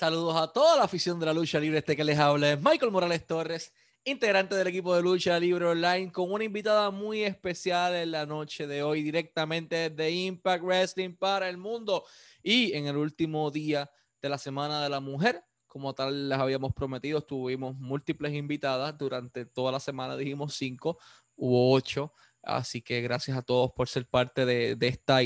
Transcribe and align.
Saludos 0.00 0.34
a 0.34 0.50
toda 0.50 0.78
la 0.78 0.84
afición 0.84 1.20
de 1.20 1.26
la 1.26 1.34
lucha 1.34 1.60
libre. 1.60 1.80
Este 1.80 1.94
que 1.94 2.04
les 2.04 2.18
habla 2.18 2.52
es 2.52 2.58
Michael 2.58 2.90
Morales 2.90 3.26
Torres, 3.26 3.74
integrante 4.02 4.54
del 4.54 4.68
equipo 4.68 4.96
de 4.96 5.02
lucha 5.02 5.38
libre 5.38 5.66
online, 5.66 6.10
con 6.10 6.32
una 6.32 6.42
invitada 6.42 6.90
muy 6.90 7.22
especial 7.22 7.94
en 7.94 8.12
la 8.12 8.24
noche 8.24 8.66
de 8.66 8.82
hoy, 8.82 9.02
directamente 9.02 9.90
de 9.90 10.10
Impact 10.10 10.64
Wrestling 10.64 11.16
para 11.16 11.50
el 11.50 11.58
mundo. 11.58 12.06
Y 12.42 12.72
en 12.72 12.86
el 12.86 12.96
último 12.96 13.50
día 13.50 13.90
de 14.22 14.30
la 14.30 14.38
Semana 14.38 14.82
de 14.82 14.88
la 14.88 15.00
Mujer, 15.00 15.44
como 15.66 15.94
tal 15.94 16.30
les 16.30 16.38
habíamos 16.38 16.72
prometido, 16.72 17.20
tuvimos 17.20 17.76
múltiples 17.76 18.32
invitadas 18.32 18.96
durante 18.96 19.44
toda 19.44 19.70
la 19.70 19.80
semana, 19.80 20.16
dijimos 20.16 20.54
cinco 20.54 20.96
u 21.36 21.74
ocho. 21.74 22.14
Así 22.42 22.80
que 22.80 23.02
gracias 23.02 23.36
a 23.36 23.42
todos 23.42 23.70
por 23.72 23.86
ser 23.86 24.06
parte 24.06 24.46
de, 24.46 24.76
de 24.76 24.88
esta 24.88 25.16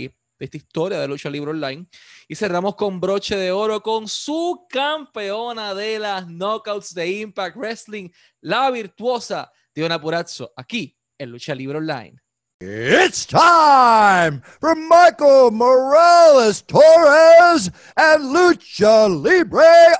esta 0.45 0.57
historia 0.57 0.98
de 0.98 1.09
lucha 1.09 1.29
libre 1.29 1.51
online. 1.51 1.87
Y 2.29 2.34
cerramos 2.34 2.77
con 2.77 3.01
broche 3.01 3.37
de 3.37 3.51
oro 3.51 3.83
con 3.83 4.09
su 4.09 4.67
campeona 4.69 5.75
de 5.75 5.98
las 5.98 6.27
knockouts 6.27 6.95
de 6.95 7.11
Impact 7.20 7.57
Wrestling, 7.57 8.11
la 8.41 8.70
virtuosa 8.70 9.51
Diona 9.75 10.01
Purazzo, 10.01 10.53
aquí 10.57 10.97
en 11.19 11.30
Lucha 11.30 11.55
Libre 11.55 11.79
Online. 11.79 12.20
It's 12.61 13.27
time 13.27 14.41
for 14.61 14.75
Michael 14.75 15.51
Morales 15.51 16.62
Torres 16.62 17.70
and 17.97 18.33
Lucha 18.33 19.06
Libre 19.09 19.92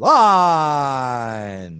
Online. 0.00 1.77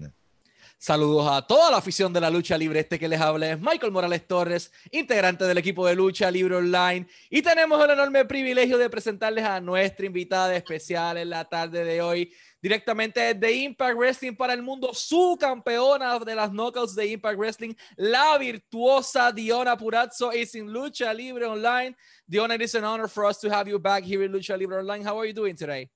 Saludos 0.88 1.28
a 1.30 1.46
toda 1.46 1.70
la 1.70 1.76
afición 1.76 2.14
de 2.14 2.20
la 2.22 2.30
lucha 2.30 2.56
libre. 2.56 2.80
Este 2.80 2.98
que 2.98 3.08
les 3.08 3.20
habla 3.20 3.50
es 3.50 3.60
Michael 3.60 3.92
Morales 3.92 4.26
Torres, 4.26 4.72
integrante 4.90 5.44
del 5.44 5.58
equipo 5.58 5.86
de 5.86 5.94
lucha 5.94 6.30
libre 6.30 6.56
online. 6.56 7.06
Y 7.28 7.42
tenemos 7.42 7.84
el 7.84 7.90
enorme 7.90 8.24
privilegio 8.24 8.78
de 8.78 8.88
presentarles 8.88 9.44
a 9.44 9.60
nuestra 9.60 10.06
invitada 10.06 10.56
especial 10.56 11.18
en 11.18 11.28
la 11.28 11.44
tarde 11.44 11.84
de 11.84 12.00
hoy, 12.00 12.32
directamente 12.62 13.34
de 13.34 13.52
Impact 13.52 13.98
Wrestling 13.98 14.34
para 14.34 14.54
el 14.54 14.62
mundo, 14.62 14.94
su 14.94 15.36
campeona 15.38 16.18
de 16.20 16.34
las 16.34 16.50
knockouts 16.50 16.94
de 16.94 17.06
Impact 17.08 17.38
Wrestling, 17.38 17.74
la 17.96 18.38
virtuosa 18.38 19.30
Diona 19.30 19.76
Purazzo, 19.76 20.32
is 20.32 20.54
in 20.54 20.68
Lucha 20.68 21.12
Libre 21.12 21.44
Online. 21.44 21.94
Diona, 22.26 22.54
it 22.54 22.62
is 22.62 22.74
an 22.74 22.84
honor 22.84 23.08
for 23.08 23.26
us 23.26 23.38
to 23.40 23.50
have 23.50 23.68
you 23.68 23.78
back 23.78 24.04
here 24.04 24.24
in 24.24 24.32
Lucha 24.32 24.56
Libre 24.56 24.78
Online. 24.78 25.04
How 25.04 25.18
are 25.18 25.26
you 25.26 25.34
doing 25.34 25.54
today? 25.54 25.90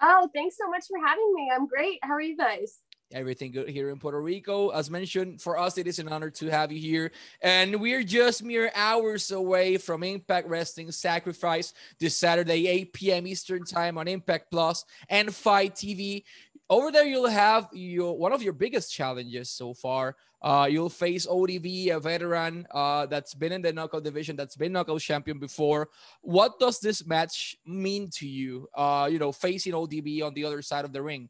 Oh, 0.00 0.28
thanks 0.32 0.56
so 0.56 0.70
much 0.70 0.84
for 0.86 1.04
having 1.04 1.34
me. 1.34 1.50
I'm 1.52 1.66
great. 1.66 1.98
How 2.04 2.12
are 2.12 2.22
you 2.22 2.36
guys? 2.36 2.78
Everything 3.12 3.52
good 3.52 3.68
here 3.68 3.90
in 3.90 3.98
Puerto 3.98 4.20
Rico. 4.20 4.70
As 4.70 4.90
mentioned, 4.90 5.40
for 5.40 5.58
us, 5.58 5.78
it 5.78 5.86
is 5.86 5.98
an 5.98 6.08
honor 6.08 6.30
to 6.30 6.46
have 6.48 6.70
you 6.70 6.80
here. 6.80 7.10
And 7.40 7.80
we're 7.80 8.02
just 8.02 8.42
mere 8.42 8.70
hours 8.74 9.30
away 9.30 9.78
from 9.78 10.02
Impact 10.02 10.48
Wrestling 10.48 10.90
Sacrifice 10.92 11.72
this 11.98 12.16
Saturday, 12.16 12.68
8 12.68 12.92
p.m. 12.92 13.26
Eastern 13.26 13.64
Time 13.64 13.98
on 13.98 14.08
Impact 14.08 14.50
Plus 14.50 14.84
and 15.08 15.34
Fight 15.34 15.74
TV. 15.74 16.24
Over 16.70 16.92
there, 16.92 17.06
you'll 17.06 17.28
have 17.28 17.68
your 17.72 18.16
one 18.16 18.32
of 18.32 18.42
your 18.42 18.52
biggest 18.52 18.92
challenges 18.92 19.48
so 19.48 19.72
far. 19.72 20.16
Uh, 20.40 20.68
you'll 20.70 20.90
face 20.90 21.26
ODB, 21.26 21.90
a 21.90 21.98
veteran 21.98 22.64
uh, 22.70 23.06
that's 23.06 23.34
been 23.34 23.50
in 23.50 23.62
the 23.62 23.72
knockout 23.72 24.04
division, 24.04 24.36
that's 24.36 24.54
been 24.54 24.72
knockout 24.72 25.00
champion 25.00 25.38
before. 25.38 25.88
What 26.20 26.60
does 26.60 26.78
this 26.78 27.04
match 27.04 27.56
mean 27.66 28.08
to 28.14 28.28
you? 28.28 28.68
Uh, 28.72 29.08
you 29.10 29.18
know, 29.18 29.32
facing 29.32 29.72
ODB 29.72 30.22
on 30.22 30.34
the 30.34 30.44
other 30.44 30.62
side 30.62 30.84
of 30.84 30.92
the 30.92 31.02
ring. 31.02 31.28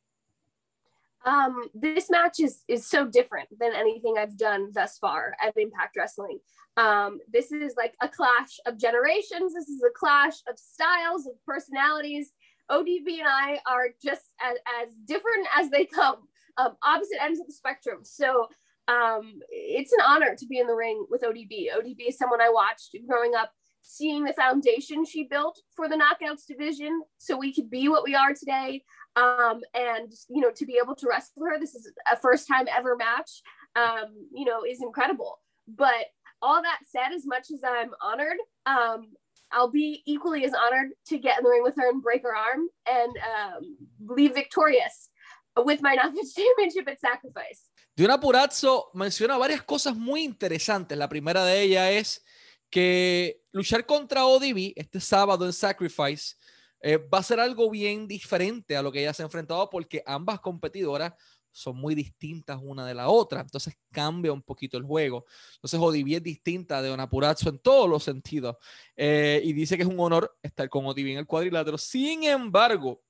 Um, 1.25 1.69
this 1.75 2.11
match 2.11 2.41
is 2.41 2.63
is 2.69 2.87
so 2.87 3.07
different 3.07 3.49
than 3.59 3.75
anything 3.75 4.15
I've 4.19 4.39
done 4.39 4.71
thus 4.73 4.99
far 4.99 5.35
at 5.43 5.57
Impact 5.57 5.97
Wrestling. 5.97 6.39
Um, 6.77 7.19
this 7.33 7.51
is 7.51 7.75
like 7.77 7.95
a 8.01 8.09
clash 8.09 8.61
of 8.67 8.79
generations. 8.79 9.53
This 9.53 9.69
is 9.69 9.83
a 9.83 9.93
clash 9.99 10.35
of 10.49 10.59
styles, 10.59 11.27
of 11.27 11.33
personalities. 11.45 12.33
ODB 12.71 13.19
and 13.19 13.29
I 13.29 13.59
are 13.67 13.89
just 14.03 14.31
as, 14.41 14.57
as 14.83 14.95
different 15.07 15.49
as 15.57 15.71
they 15.71 15.87
come, 15.87 16.17
um, 16.59 16.77
opposite 16.83 17.23
ends 17.23 17.41
of 17.41 17.47
the 17.47 17.53
spectrum. 17.53 18.01
So 18.03 18.49
um, 18.89 19.41
it's 19.51 19.93
an 19.93 20.01
honor 20.07 20.35
to 20.37 20.47
be 20.47 20.59
in 20.59 20.67
the 20.67 20.75
ring 20.75 21.07
with 21.11 21.23
ODB. 21.23 21.67
ODB 21.77 22.09
is 22.09 22.19
someone 22.19 22.41
I 22.41 22.51
watched 22.51 22.97
growing 23.09 23.35
up, 23.35 23.53
seeing 23.89 24.23
the 24.23 24.35
foundation 24.35 25.03
she 25.03 25.25
built 25.25 25.59
for 25.75 25.89
the 25.89 25.97
Knockouts 25.97 26.45
division 26.47 27.01
so 27.17 27.39
we 27.39 27.55
could 27.55 27.71
be 27.71 27.89
what 27.89 28.05
we 28.05 28.15
are 28.15 28.35
today. 28.35 28.83
Um, 29.17 29.63
and 29.75 30.13
you 30.29 30.43
know, 30.43 30.51
to 30.55 30.67
be 30.67 30.79
able 30.83 30.95
to 30.97 31.07
wrestle 31.09 31.43
her, 31.47 31.59
this 31.59 31.75
is 31.75 31.91
a 32.13 32.17
first 32.17 32.47
time 32.47 32.67
ever 32.77 32.97
match. 32.97 33.43
Um, 33.75 34.29
you 34.33 34.45
know, 34.45 34.63
is 34.69 34.83
incredible. 34.83 35.39
But 35.67 36.07
all 36.43 36.63
that 36.63 36.81
said, 36.87 37.15
as 37.15 37.27
much 37.27 37.51
as 37.51 37.63
I'm 37.65 37.91
honored, 38.03 38.37
um, 38.67 39.09
I'll 39.51 39.71
be 39.71 40.03
equally 40.05 40.45
as 40.45 40.53
honored 40.53 40.91
to 41.07 41.19
get 41.19 41.39
in 41.39 41.45
the 41.45 41.51
ring 41.51 41.63
with 41.63 41.77
her 41.77 41.89
and 41.89 42.03
break 42.03 42.23
her 42.23 42.37
arm 42.37 42.69
and 42.87 43.13
um, 43.17 43.77
leave 44.07 44.35
victorious 44.35 45.09
with 45.57 45.81
my 45.81 45.97
Knockouts 45.97 46.35
Championship 46.37 46.89
at 46.89 47.01
Sacrifice. 47.01 47.71
Deonna 47.97 48.21
Purrazzo 48.21 48.91
menciona 48.95 49.39
varias 49.39 49.63
cosas 49.63 49.97
muy 49.97 50.25
interesantes. 50.25 50.97
La 50.97 51.09
primera 51.09 51.45
de 51.45 51.63
ellas 51.63 51.91
es 51.91 52.25
que 52.71 53.43
luchar 53.53 53.87
contra 53.87 54.27
ODB 54.27 54.73
este 54.77 55.01
sábado 55.01 55.47
en 55.47 55.53
Sacrifice 55.53 56.37
eh, 56.81 56.97
va 56.97 57.19
a 57.19 57.23
ser 57.23 57.41
algo 57.41 57.71
bien 57.71 58.07
diferente 58.07 58.77
a 58.77 58.83
lo 58.83 58.93
que 58.93 59.01
ella 59.01 59.13
se 59.13 59.23
ha 59.23 59.27
enfrentado 59.27 59.69
porque 59.69 60.03
ambas 60.07 60.41
competidoras 60.41 61.13
son 61.51 61.77
muy 61.77 61.95
distintas 61.95 62.61
una 62.63 62.87
de 62.87 62.95
la 62.95 63.09
otra, 63.09 63.41
entonces 63.41 63.77
cambia 63.91 64.33
un 64.33 64.43
poquito 64.43 64.77
el 64.79 64.85
juego. 64.85 65.25
Entonces 65.55 65.81
Odivi 65.81 66.15
es 66.15 66.23
distinta 66.23 66.81
de 66.81 66.91
Onapurazzo 66.91 67.49
en 67.49 67.59
todos 67.59 67.89
los 67.89 68.05
sentidos 68.05 68.57
eh, 68.97 69.41
y 69.43 69.53
dice 69.53 69.77
que 69.77 69.83
es 69.83 69.89
un 69.89 69.99
honor 69.99 70.37
estar 70.43 70.69
con 70.69 70.87
Odivi 70.87 71.13
en 71.13 71.19
el 71.19 71.27
cuadrilátero. 71.27 71.77
Sin 71.77 72.25
embargo, 72.25 73.03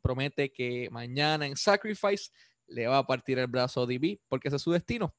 promete 0.00 0.50
que 0.50 0.88
mañana 0.90 1.46
en 1.46 1.56
Sacrifice 1.56 2.30
le 2.66 2.86
va 2.86 2.98
a 2.98 3.06
partir 3.06 3.38
el 3.38 3.48
brazo 3.48 3.80
a 3.80 3.82
Odivi 3.84 4.18
porque 4.28 4.48
ese 4.48 4.56
es 4.56 4.62
su 4.62 4.72
destino. 4.72 5.14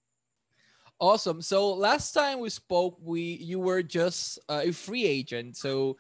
Awesome. 1.00 1.42
So 1.42 1.74
last 1.74 2.14
time 2.14 2.40
we 2.40 2.50
spoke, 2.50 2.98
we 3.02 3.22
you 3.22 3.60
were 3.60 3.84
just 3.84 4.40
uh, 4.48 4.62
a 4.64 4.72
free 4.72 5.06
agent. 5.06 5.58
So 5.58 5.98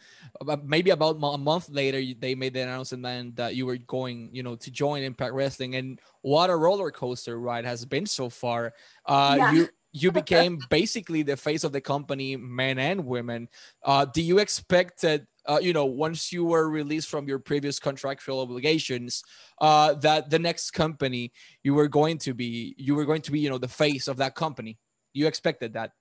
maybe 0.63 0.91
about 0.91 1.17
a 1.22 1.38
month 1.38 1.67
later, 1.67 2.01
they 2.17 2.33
made 2.33 2.53
the 2.53 2.61
announcement 2.61 3.35
that 3.35 3.56
you 3.56 3.66
were 3.66 3.75
going, 3.75 4.29
you 4.31 4.41
know, 4.41 4.56
to 4.56 4.72
join 4.72 5.03
Impact 5.03 5.33
Wrestling. 5.33 5.75
And 5.75 6.00
what 6.22 6.50
a 6.50 6.56
roller 6.56 6.91
coaster 6.91 7.38
ride 7.38 7.66
has 7.66 7.83
been 7.83 8.06
so 8.06 8.29
far. 8.29 8.73
Uh, 9.06 9.35
yeah. 9.38 9.51
You 9.51 9.69
you 9.91 10.11
became 10.22 10.59
basically 10.69 11.23
the 11.23 11.35
face 11.35 11.66
of 11.66 11.73
the 11.73 11.81
company, 11.81 12.38
men 12.38 12.79
and 12.79 13.06
women. 13.06 13.50
Uh, 13.83 14.06
do 14.06 14.22
you 14.22 14.38
expect 14.39 15.01
that? 15.01 15.23
Uh, 15.47 15.59
you 15.62 15.73
know, 15.73 15.85
once 15.85 16.31
you 16.31 16.44
were 16.44 16.67
released 16.69 17.07
from 17.07 17.27
your 17.27 17.38
previous 17.38 17.77
contractual 17.77 18.39
obligations, 18.39 19.22
uh, 19.62 19.94
that 19.94 20.27
the 20.31 20.39
next 20.39 20.72
company 20.72 21.31
you 21.63 21.75
were 21.75 21.88
going 21.88 22.17
to 22.17 22.33
be, 22.33 22.73
you 22.79 22.95
were 22.95 23.06
going 23.06 23.22
to 23.22 23.31
be, 23.31 23.39
you 23.39 23.50
know, 23.50 23.59
the 23.59 23.67
face 23.67 24.07
of 24.07 24.17
that 24.17 24.33
company. 24.33 24.79
You 25.16 25.28
expected 25.28 25.74
that? 25.74 25.92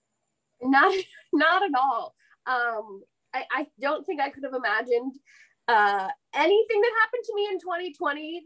Not, 0.61 0.93
not 1.33 1.63
at 1.63 1.71
all. 1.79 2.15
Um, 2.47 3.03
I, 3.33 3.45
I 3.51 3.67
don't 3.81 4.05
think 4.05 4.21
I 4.21 4.29
could 4.29 4.45
have 4.45 4.55
imagined 4.55 5.15
uh, 5.69 6.09
anything 6.35 6.81
that 6.81 6.93
happened 7.01 7.25
to 7.25 7.35
me 7.35 7.49
in 7.51 7.59
2020 7.59 8.43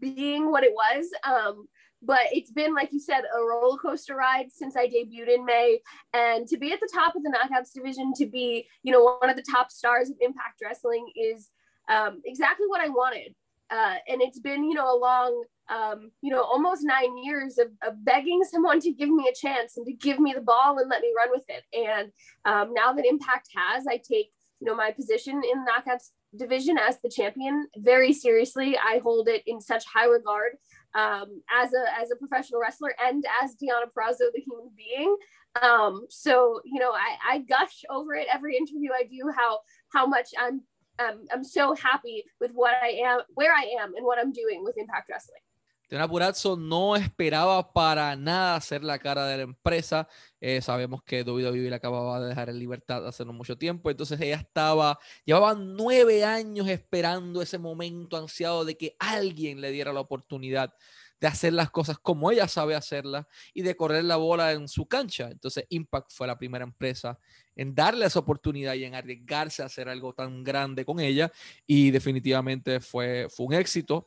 being 0.00 0.50
what 0.50 0.64
it 0.64 0.72
was. 0.72 1.06
Um, 1.28 1.66
but 2.04 2.20
it's 2.32 2.50
been, 2.50 2.74
like 2.74 2.92
you 2.92 3.00
said, 3.00 3.22
a 3.36 3.44
roller 3.44 3.78
coaster 3.78 4.16
ride 4.16 4.46
since 4.50 4.76
I 4.76 4.86
debuted 4.86 5.28
in 5.28 5.44
May. 5.44 5.80
And 6.14 6.46
to 6.48 6.56
be 6.56 6.72
at 6.72 6.80
the 6.80 6.90
top 6.92 7.14
of 7.14 7.22
the 7.22 7.30
knockouts 7.30 7.72
division, 7.74 8.12
to 8.14 8.26
be, 8.26 8.66
you 8.82 8.92
know, 8.92 9.18
one 9.20 9.28
of 9.28 9.36
the 9.36 9.44
top 9.48 9.70
stars 9.70 10.08
of 10.08 10.16
Impact 10.20 10.60
Wrestling 10.62 11.06
is 11.14 11.50
um, 11.88 12.20
exactly 12.24 12.66
what 12.68 12.80
I 12.80 12.88
wanted. 12.88 13.34
Uh, 13.72 13.94
and 14.06 14.20
it's 14.20 14.38
been, 14.38 14.64
you 14.64 14.74
know, 14.74 14.94
a 14.94 14.98
long 14.98 15.44
um, 15.68 16.10
you 16.20 16.30
know, 16.30 16.42
almost 16.42 16.82
nine 16.84 17.16
years 17.24 17.56
of, 17.56 17.68
of, 17.86 18.04
begging 18.04 18.42
someone 18.44 18.80
to 18.80 18.92
give 18.92 19.08
me 19.08 19.28
a 19.28 19.34
chance 19.34 19.76
and 19.76 19.86
to 19.86 19.92
give 19.92 20.18
me 20.18 20.34
the 20.34 20.40
ball 20.42 20.78
and 20.78 20.90
let 20.90 21.00
me 21.00 21.12
run 21.16 21.30
with 21.30 21.44
it. 21.48 21.62
And 21.72 22.12
um, 22.44 22.74
now 22.74 22.92
that 22.92 23.06
Impact 23.06 23.48
has, 23.54 23.86
I 23.88 23.96
take, 23.96 24.32
you 24.60 24.66
know, 24.66 24.74
my 24.74 24.90
position 24.90 25.40
in 25.50 25.64
the 25.64 25.70
knockouts 25.70 26.10
division 26.36 26.78
as 26.78 26.98
the 27.02 27.08
champion 27.08 27.68
very 27.78 28.12
seriously. 28.12 28.76
I 28.76 29.00
hold 29.02 29.28
it 29.28 29.42
in 29.46 29.60
such 29.60 29.84
high 29.86 30.06
regard 30.06 30.52
um, 30.94 31.42
as 31.50 31.72
a 31.72 32.00
as 32.00 32.10
a 32.10 32.16
professional 32.16 32.60
wrestler 32.60 32.94
and 33.02 33.24
as 33.42 33.52
Deonna 33.52 33.86
Purrazzo, 33.96 34.30
the 34.34 34.42
human 34.46 34.70
being. 34.76 35.16
Um, 35.60 36.06
so 36.08 36.60
you 36.64 36.80
know, 36.80 36.92
I, 36.92 37.34
I 37.34 37.38
gush 37.40 37.82
over 37.90 38.14
it 38.14 38.26
every 38.32 38.56
interview 38.56 38.90
I 38.92 39.04
do. 39.04 39.30
How 39.36 39.60
how 39.92 40.06
much 40.06 40.30
I'm 40.38 40.62
um, 41.10 41.24
I'm 41.32 41.44
so 41.44 41.74
happy 41.74 42.24
with 42.40 42.52
what 42.52 42.74
I 42.82 43.02
am, 43.04 43.20
where 43.34 43.52
I 43.52 43.64
am, 43.80 43.94
and 43.94 44.04
what 44.04 44.18
I'm 44.18 44.32
doing 44.32 44.62
with 44.64 44.76
Impact 44.76 45.08
Wrestling. 45.08 45.42
Diana 45.88 46.08
Purrazzo 46.08 46.56
no 46.56 46.96
esperaba 46.96 47.70
para 47.72 48.16
nada 48.16 48.60
ser 48.60 48.82
la 48.82 48.98
cara 48.98 49.26
de 49.26 49.36
la 49.36 49.42
empresa. 49.42 50.08
Eh, 50.44 50.60
sabemos 50.60 51.04
que 51.04 51.22
WWE 51.22 51.70
le 51.70 51.74
acababa 51.76 52.20
de 52.20 52.30
dejar 52.30 52.48
en 52.48 52.58
libertad 52.58 53.06
hace 53.06 53.24
no 53.24 53.32
mucho 53.32 53.56
tiempo. 53.56 53.92
Entonces 53.92 54.20
ella 54.20 54.34
estaba, 54.34 54.98
llevaba 55.24 55.54
nueve 55.54 56.24
años 56.24 56.68
esperando 56.68 57.40
ese 57.40 57.58
momento 57.58 58.16
ansiado 58.16 58.64
de 58.64 58.76
que 58.76 58.96
alguien 58.98 59.60
le 59.60 59.70
diera 59.70 59.92
la 59.92 60.00
oportunidad 60.00 60.74
de 61.20 61.28
hacer 61.28 61.52
las 61.52 61.70
cosas 61.70 61.96
como 62.00 62.32
ella 62.32 62.48
sabe 62.48 62.74
hacerlas 62.74 63.26
y 63.54 63.62
de 63.62 63.76
correr 63.76 64.02
la 64.02 64.16
bola 64.16 64.50
en 64.50 64.66
su 64.66 64.86
cancha. 64.86 65.28
Entonces, 65.30 65.64
Impact 65.68 66.10
fue 66.12 66.26
la 66.26 66.36
primera 66.36 66.64
empresa 66.64 67.20
en 67.54 67.72
darle 67.72 68.06
esa 68.06 68.18
oportunidad 68.18 68.74
y 68.74 68.82
en 68.82 68.96
arriesgarse 68.96 69.62
a 69.62 69.66
hacer 69.66 69.88
algo 69.88 70.12
tan 70.12 70.42
grande 70.42 70.84
con 70.84 70.98
ella 70.98 71.30
y 71.68 71.92
definitivamente 71.92 72.80
fue, 72.80 73.28
fue 73.30 73.46
un 73.46 73.52
éxito. 73.52 74.06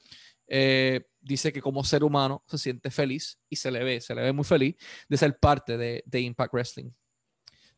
Eh, 0.50 1.06
dice 1.26 1.52
que 1.52 1.62
como 1.62 1.84
ser 1.84 2.04
humano 2.04 2.44
se 2.48 2.58
siente 2.58 2.92
feliz 2.92 3.38
y 3.50 3.56
se 3.56 3.72
le 3.72 3.84
ve, 3.84 4.00
se 4.00 4.14
le 4.14 4.22
ve 4.22 4.32
muy 4.32 4.46
feliz 4.46 4.76
de 5.10 5.18
ser 5.18 5.38
parte 5.40 5.78
de, 5.78 6.20
Impact 6.22 6.54
Wrestling. 6.54 6.94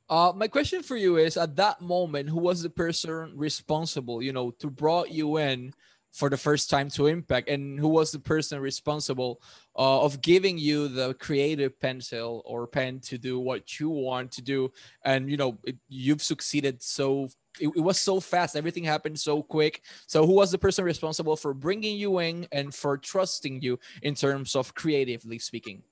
Uh, 0.09 0.31
my 0.35 0.47
question 0.47 0.83
for 0.83 0.95
you 0.95 1.17
is 1.17 1.35
at 1.37 1.55
that 1.55 1.81
moment, 1.81 2.29
who 2.29 2.39
was 2.39 2.61
the 2.61 2.69
person 2.69 3.33
responsible, 3.35 4.21
you 4.21 4.31
know, 4.31 4.51
to 4.51 4.69
brought 4.69 5.09
you 5.09 5.37
in 5.37 5.73
for 6.17 6.29
the 6.29 6.37
first 6.37 6.69
time 6.69 6.89
to 6.89 7.05
Impact, 7.05 7.47
and 7.47 7.79
who 7.79 7.87
was 7.87 8.11
the 8.11 8.19
person 8.19 8.59
responsible 8.59 9.39
uh, 9.77 10.01
of 10.01 10.19
giving 10.21 10.57
you 10.57 10.87
the 10.87 11.13
creative 11.15 11.79
pencil 11.79 12.41
or 12.43 12.65
pen 12.65 12.99
to 13.01 13.19
do 13.19 13.39
what 13.39 13.79
you 13.79 13.89
want 13.89 14.31
to 14.31 14.41
do? 14.41 14.71
And 15.05 15.29
you 15.29 15.37
know, 15.37 15.57
it, 15.63 15.77
you've 15.87 16.23
succeeded 16.23 16.81
so. 16.81 17.29
It, 17.59 17.69
it 17.75 17.81
was 17.81 17.99
so 17.99 18.19
fast. 18.19 18.55
Everything 18.55 18.83
happened 18.83 19.19
so 19.19 19.43
quick. 19.43 19.81
So, 20.07 20.25
who 20.25 20.33
was 20.33 20.51
the 20.51 20.57
person 20.57 20.83
responsible 20.83 21.35
for 21.35 21.53
bringing 21.53 21.97
you 21.97 22.19
in 22.19 22.47
and 22.51 22.73
for 22.73 22.97
trusting 22.97 23.61
you 23.61 23.79
in 24.01 24.15
terms 24.15 24.55
of 24.55 24.73
creatively 24.73 25.37
speaking? 25.37 25.83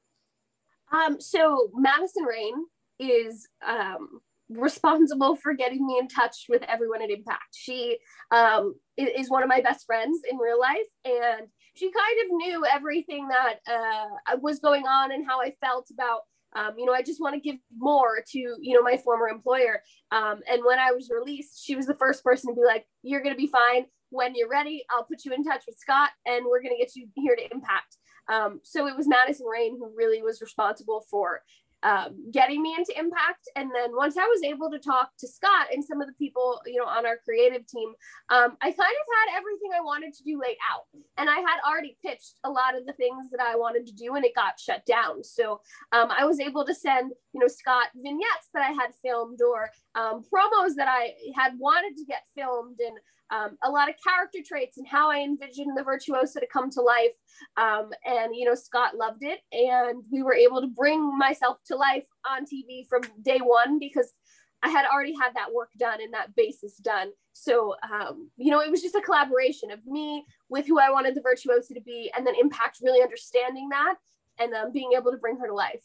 Um, 0.92 1.20
so 1.20 1.70
Madison 1.74 2.24
Rayne 2.24 2.66
is 3.00 3.48
um, 3.66 4.22
responsible 4.50 5.36
for 5.36 5.54
getting 5.54 5.86
me 5.86 5.98
in 6.00 6.08
touch 6.08 6.46
with 6.50 6.64
everyone 6.64 7.02
at 7.02 7.10
Impact. 7.10 7.56
She 7.56 7.98
um, 8.32 8.76
is 8.98 9.30
one 9.30 9.44
of 9.44 9.50
my 9.50 9.62
best 9.62 9.86
friends 9.86 10.22
in 10.30 10.38
real 10.38 10.60
life, 10.60 10.88
and 11.04 11.48
she 11.74 11.92
kind 11.92 12.20
of 12.24 12.38
knew 12.38 12.66
everything 12.66 13.28
that 13.30 13.56
uh, 13.68 14.38
was 14.42 14.60
going 14.60 14.86
on 14.86 15.12
and 15.12 15.26
how 15.28 15.42
I 15.42 15.54
felt 15.62 15.88
about. 15.92 16.22
Um, 16.56 16.76
you 16.78 16.86
know, 16.86 16.94
I 16.94 17.02
just 17.02 17.20
want 17.20 17.36
to 17.36 17.42
give 17.42 17.58
more 17.78 18.24
to 18.32 18.40
you 18.40 18.76
know 18.76 18.82
my 18.82 18.98
former 18.98 19.28
employer. 19.28 19.82
Um, 20.12 20.42
and 20.50 20.64
when 20.64 20.80
I 20.80 20.92
was 20.92 21.10
released, 21.10 21.66
she 21.66 21.76
was 21.76 21.86
the 21.86 21.96
first 21.96 22.24
person 22.24 22.54
to 22.54 22.60
be 22.60 22.66
like, 22.66 22.86
"You're 23.04 23.22
going 23.22 23.36
to 23.36 23.42
be 23.42 23.48
fine. 23.48 23.86
When 24.10 24.36
you're 24.36 24.50
ready, 24.50 24.86
I'll 24.90 25.04
put 25.04 25.26
you 25.26 25.34
in 25.34 25.44
touch 25.44 25.64
with 25.68 25.78
Scott, 25.78 26.12
and 26.26 26.46
we're 26.46 26.62
going 26.62 26.76
to 26.76 26.82
get 26.82 26.96
you 26.96 27.08
here 27.16 27.36
to 27.36 27.52
Impact." 27.52 27.98
Um, 28.28 28.60
so 28.64 28.88
it 28.88 28.96
was 28.96 29.08
Madison 29.08 29.46
Rayne 29.46 29.78
who 29.78 29.92
really 29.96 30.22
was 30.22 30.42
responsible 30.42 31.06
for 31.12 31.42
um, 31.84 32.32
getting 32.32 32.62
me 32.62 32.76
into 32.78 32.98
impact. 32.98 33.50
And 33.56 33.70
then 33.74 33.96
once 33.96 34.18
i 34.18 34.26
was 34.26 34.44
able 34.44 34.70
to 34.72 34.80
talk 34.80 35.12
to 35.20 35.28
scott 35.28 35.68
and 35.72 35.84
some 35.84 36.02
of 36.02 36.08
the 36.08 36.14
people 36.14 36.62
you 36.66 36.78
know 36.78 36.86
on 36.86 37.06
our 37.06 37.18
creative 37.24 37.66
team 37.68 37.90
um, 38.30 38.58
i 38.62 38.68
kind 38.68 38.78
of 38.78 38.78
had 38.80 39.38
everything 39.38 39.70
i 39.76 39.82
wanted 39.82 40.14
to 40.14 40.24
do 40.24 40.40
laid 40.40 40.58
out. 40.72 40.86
And 41.18 41.30
i 41.30 41.36
had 41.36 41.60
already 41.68 41.98
pitched 42.04 42.40
a 42.44 42.50
lot 42.50 42.78
of 42.78 42.86
the 42.86 42.94
things 42.94 43.30
that 43.32 43.42
i 43.42 43.56
wanted 43.56 43.86
to 43.88 43.94
do 43.94 44.16
and 44.16 44.26
it 44.26 44.36
got 44.36 44.60
shut 44.60 44.86
down. 44.86 45.24
So 45.24 45.62
um, 45.92 46.10
i 46.12 46.26
was 46.26 46.40
able 46.40 46.66
to 46.66 46.76
send 46.76 47.12
you 47.34 47.40
know 47.40 47.48
scott 47.48 47.88
vignettes 47.96 48.50
that 48.54 48.64
i 48.64 48.72
had 48.72 48.94
filmed 49.02 49.42
or 49.42 49.70
um, 49.96 50.24
promos 50.32 50.76
that 50.76 50.88
i 50.88 51.14
had 51.36 51.54
wanted 51.58 51.98
to 51.98 52.06
get 52.06 52.24
filmed 52.36 52.78
and 52.80 52.98
um, 53.32 53.58
a 53.64 53.70
lot 53.70 53.90
of 53.90 53.96
character 54.04 54.40
traits 54.46 54.78
and 54.78 54.88
how 54.88 55.10
I 55.10 55.20
envisioned 55.20 55.76
the 55.76 55.84
virtuoso 55.84 56.40
to 56.40 56.48
come 56.48 56.70
to 56.72 56.82
life. 56.82 57.12
Um, 57.58 57.90
and, 58.06 58.36
you 58.36 58.46
know, 58.46 58.56
Scott 58.56 58.96
loved 58.96 59.24
it. 59.24 59.40
And 59.52 60.04
we 60.12 60.22
were 60.22 60.36
able 60.36 60.62
to 60.62 60.68
bring 60.68 61.18
myself 61.18 61.58
to 61.68 61.76
life 61.76 62.06
on 62.30 62.46
TV 62.46 62.88
from 62.88 63.02
day 63.24 63.40
one 63.40 63.80
because 63.80 64.14
I 64.62 64.70
had 64.70 64.86
already 64.86 65.14
had 65.20 65.34
that 65.36 65.54
work 65.54 65.70
done 65.78 66.02
and 66.02 66.14
that 66.14 66.36
basis 66.36 66.78
done. 66.78 67.12
So, 67.34 67.76
um, 67.84 68.30
you 68.38 68.52
know, 68.52 68.62
it 68.62 68.72
was 68.72 68.82
just 68.82 68.96
a 68.96 69.02
collaboration 69.02 69.70
of 69.70 69.86
me 69.86 70.26
with 70.50 70.66
who 70.66 70.80
I 70.80 70.90
wanted 70.90 71.16
the 71.16 71.22
virtuoso 71.22 71.74
to 71.74 71.82
be, 71.82 72.12
and 72.16 72.26
then 72.26 72.34
Impact 72.40 72.80
really 72.82 73.04
understanding 73.04 73.70
that 73.70 73.96
and 74.40 74.54
um, 74.54 74.72
being 74.72 74.92
able 74.96 75.12
to 75.12 75.18
bring 75.18 75.38
her 75.38 75.48
to 75.48 75.54
life. 75.54 75.84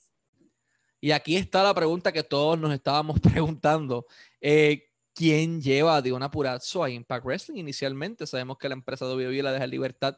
Y 1.00 1.12
aquí 1.12 1.37
está 1.37 1.62
la 1.62 1.75
pregunta 1.75 2.12
que 2.12 2.23
todos 2.23 2.58
nos 2.58 2.73
estábamos 2.73 3.20
preguntando. 3.20 4.06
Eh, 4.41 4.87
quién 5.14 5.61
lleva 5.61 6.00
de 6.02 6.12
un 6.12 6.23
apurazo 6.23 6.85
a 6.85 6.91
Impact 6.91 7.25
Wrestling 7.25 7.58
inicialmente. 7.58 8.26
Sabemos 8.26 8.58
que 8.58 8.69
la 8.69 8.75
empresa 8.75 9.06
WWE 9.06 9.43
la 9.43 9.52
deja 9.52 9.64
en 9.64 9.70
libertad 9.70 10.17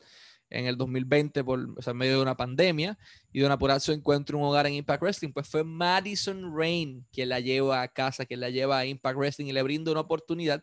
en 0.50 0.66
el 0.66 0.76
2020 0.76 1.44
por 1.44 1.66
o 1.78 1.82
sea, 1.82 1.94
medio 1.94 2.16
de 2.16 2.22
una 2.22 2.36
pandemia 2.36 2.98
y 3.32 3.40
de 3.40 3.46
un 3.46 3.52
apurazo 3.52 3.92
encuentra 3.92 4.36
un 4.36 4.44
hogar 4.44 4.66
en 4.66 4.74
Impact 4.74 5.02
Wrestling. 5.02 5.32
Pues 5.32 5.48
fue 5.48 5.64
Madison 5.64 6.56
Rain 6.56 7.06
quien 7.10 7.30
la 7.30 7.40
lleva 7.40 7.82
a 7.82 7.88
casa, 7.88 8.26
quien 8.26 8.40
la 8.40 8.50
lleva 8.50 8.78
a 8.78 8.86
Impact 8.86 9.16
Wrestling 9.16 9.46
y 9.46 9.52
le 9.52 9.62
brinda 9.62 9.90
una 9.90 10.00
oportunidad 10.00 10.62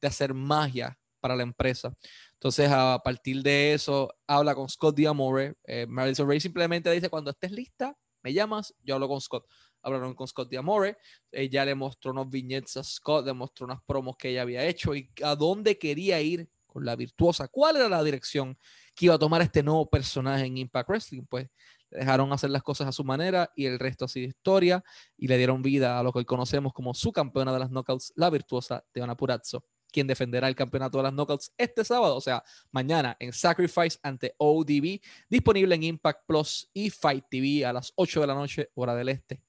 de 0.00 0.08
hacer 0.08 0.34
magia 0.34 0.98
para 1.20 1.36
la 1.36 1.42
empresa. 1.42 1.94
Entonces, 2.34 2.70
a 2.70 2.98
partir 3.04 3.42
de 3.42 3.74
eso, 3.74 4.12
habla 4.26 4.54
con 4.54 4.68
Scott 4.68 4.96
Diamore. 4.96 5.54
Eh, 5.64 5.86
Madison 5.86 6.26
Rain 6.28 6.40
simplemente 6.40 6.90
dice, 6.90 7.10
cuando 7.10 7.30
estés 7.30 7.52
lista, 7.52 7.94
me 8.22 8.32
llamas, 8.32 8.74
yo 8.82 8.94
hablo 8.94 9.08
con 9.08 9.20
Scott 9.20 9.46
hablaron 9.82 10.14
con 10.14 10.26
Scott 10.26 10.50
Diamore, 10.50 10.98
ella 11.30 11.64
le 11.64 11.74
mostró 11.74 12.12
unos 12.12 12.28
viñetes 12.28 12.76
a 12.76 12.84
Scott, 12.84 13.26
le 13.26 13.32
mostró 13.32 13.66
unas 13.66 13.82
promos 13.82 14.16
que 14.16 14.30
ella 14.30 14.42
había 14.42 14.64
hecho 14.64 14.94
y 14.94 15.10
a 15.22 15.34
dónde 15.34 15.78
quería 15.78 16.20
ir 16.20 16.48
con 16.66 16.84
la 16.84 16.94
virtuosa, 16.96 17.48
cuál 17.48 17.76
era 17.76 17.88
la 17.88 18.02
dirección 18.02 18.56
que 18.94 19.06
iba 19.06 19.14
a 19.14 19.18
tomar 19.18 19.42
este 19.42 19.62
nuevo 19.62 19.88
personaje 19.88 20.44
en 20.44 20.56
Impact 20.56 20.88
Wrestling, 20.88 21.24
pues 21.28 21.48
le 21.90 21.98
dejaron 21.98 22.32
hacer 22.32 22.50
las 22.50 22.62
cosas 22.62 22.86
a 22.86 22.92
su 22.92 23.02
manera 23.02 23.50
y 23.56 23.66
el 23.66 23.78
resto 23.78 24.04
ha 24.04 24.08
sido 24.08 24.28
historia 24.28 24.84
y 25.16 25.26
le 25.26 25.36
dieron 25.36 25.62
vida 25.62 25.98
a 25.98 26.02
lo 26.02 26.12
que 26.12 26.20
hoy 26.20 26.24
conocemos 26.24 26.72
como 26.72 26.94
su 26.94 27.10
campeona 27.10 27.52
de 27.52 27.58
las 27.58 27.70
knockouts, 27.70 28.12
la 28.14 28.30
virtuosa 28.30 28.84
Deona 28.94 29.16
Purazzo 29.16 29.64
quien 29.90 30.06
defenderá 30.06 30.48
el 30.48 30.54
campeonato 30.54 30.98
de 30.98 31.04
las 31.04 31.12
knockouts 31.12 31.52
este 31.56 31.84
sábado, 31.84 32.16
o 32.16 32.20
sea, 32.20 32.42
mañana 32.70 33.16
en 33.18 33.32
Sacrifice 33.32 33.98
ante 34.02 34.34
ODB, 34.38 35.00
disponible 35.28 35.74
en 35.74 35.82
Impact 35.84 36.26
Plus 36.26 36.70
y 36.72 36.90
Fight 36.90 37.24
TV 37.30 37.64
a 37.64 37.72
las 37.72 37.92
8 37.96 38.20
de 38.20 38.26
la 38.26 38.34
noche, 38.34 38.70
hora 38.74 38.94
del 38.94 39.08
este. 39.10 39.40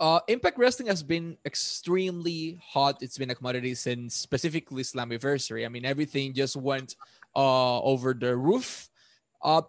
Uh, 0.00 0.18
Impact 0.28 0.56
Wrestling 0.56 0.88
has 0.88 1.02
been 1.02 1.36
extremely 1.44 2.58
hot. 2.62 3.02
It's 3.02 3.18
been 3.18 3.28
a 3.28 3.34
commodity 3.34 3.74
since 3.74 4.14
specifically 4.14 4.82
Slammiversary. 4.82 5.66
I 5.66 5.68
mean, 5.68 5.84
everything 5.84 6.32
just 6.32 6.56
went 6.56 6.96
uh, 7.36 7.82
over 7.82 8.14
the 8.14 8.34
roof. 8.34 8.88
Uh, 9.42 9.60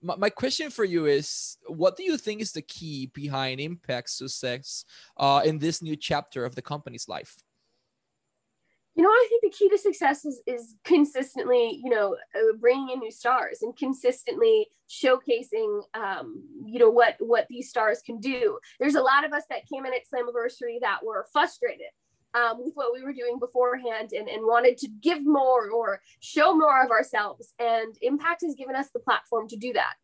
my, 0.00 0.14
my, 0.16 0.30
question 0.30 0.70
for 0.70 0.84
you 0.84 1.06
is 1.06 1.58
what 1.66 1.96
do 1.96 2.04
you 2.04 2.16
think 2.16 2.40
is 2.40 2.52
the 2.52 2.62
key 2.62 3.10
behind 3.12 3.60
Impact's 3.60 4.18
success 4.18 4.84
uh, 5.16 5.42
in 5.44 5.58
this 5.58 5.82
new 5.82 5.96
chapter 5.96 6.44
of 6.44 6.54
the 6.54 6.62
company's 6.62 7.08
life? 7.08 7.36
You 8.96 9.02
know, 9.04 9.08
I 9.08 9.26
think 9.28 9.42
the 9.42 9.56
key 9.56 9.68
to 9.68 9.78
success 9.78 10.24
is, 10.24 10.42
is 10.46 10.74
consistently, 10.84 11.80
you 11.82 11.90
know, 11.90 12.16
uh, 12.34 12.56
bringing 12.58 12.90
in 12.90 12.98
new 12.98 13.10
stars 13.10 13.62
and 13.62 13.76
consistently 13.76 14.66
showcasing, 14.88 15.82
um, 15.94 16.42
you 16.64 16.78
know, 16.78 16.90
what 16.90 17.14
what 17.20 17.46
these 17.48 17.70
stars 17.70 18.02
can 18.04 18.18
do. 18.18 18.58
There's 18.80 18.96
a 18.96 19.02
lot 19.02 19.24
of 19.24 19.32
us 19.32 19.44
that 19.48 19.68
came 19.72 19.86
in 19.86 19.92
at 19.94 20.02
Slammiversary 20.12 20.80
that 20.80 21.04
were 21.04 21.26
frustrated 21.32 21.86
um, 22.34 22.64
with 22.64 22.74
what 22.74 22.92
we 22.92 23.02
were 23.02 23.12
doing 23.12 23.38
beforehand 23.38 24.10
and, 24.12 24.28
and 24.28 24.42
wanted 24.44 24.76
to 24.78 24.88
give 25.00 25.24
more 25.24 25.70
or 25.70 26.00
show 26.20 26.54
more 26.54 26.82
of 26.82 26.90
ourselves. 26.90 27.54
And 27.58 27.94
Impact 28.02 28.42
has 28.42 28.54
given 28.54 28.74
us 28.74 28.88
the 28.92 29.00
platform 29.00 29.48
to 29.48 29.56
do 29.56 29.72
that. 29.74 29.94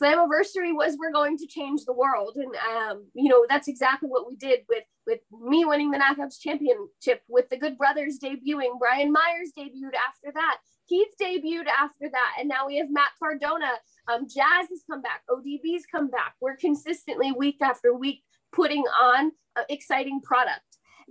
Slammiversary 0.00 0.74
was 0.74 0.96
we're 0.98 1.12
going 1.12 1.38
to 1.38 1.46
change 1.46 1.84
the 1.84 1.92
world, 1.92 2.36
and 2.36 2.54
um, 2.56 3.06
you 3.14 3.28
know 3.28 3.46
that's 3.48 3.68
exactly 3.68 4.08
what 4.08 4.26
we 4.28 4.36
did 4.36 4.60
with 4.68 4.84
with 5.06 5.20
me 5.32 5.64
winning 5.64 5.90
the 5.90 5.98
Knockouts 5.98 6.40
Championship, 6.40 7.22
with 7.28 7.48
the 7.48 7.56
Good 7.56 7.78
Brothers 7.78 8.18
debuting, 8.22 8.78
Brian 8.78 9.12
Myers 9.12 9.52
debuted 9.56 9.94
after 9.94 10.32
that, 10.34 10.58
Heath 10.86 11.14
debuted 11.20 11.68
after 11.68 12.10
that, 12.10 12.36
and 12.38 12.48
now 12.48 12.66
we 12.66 12.76
have 12.76 12.90
Matt 12.90 13.10
Cardona. 13.18 13.70
Um, 14.08 14.26
Jazz 14.28 14.68
has 14.68 14.84
come 14.90 15.02
back, 15.02 15.22
ODB's 15.30 15.86
come 15.90 16.08
back. 16.10 16.34
We're 16.40 16.56
consistently 16.56 17.32
week 17.32 17.58
after 17.62 17.94
week 17.94 18.22
putting 18.52 18.84
on 19.00 19.32
an 19.56 19.64
exciting 19.68 20.20
product 20.22 20.60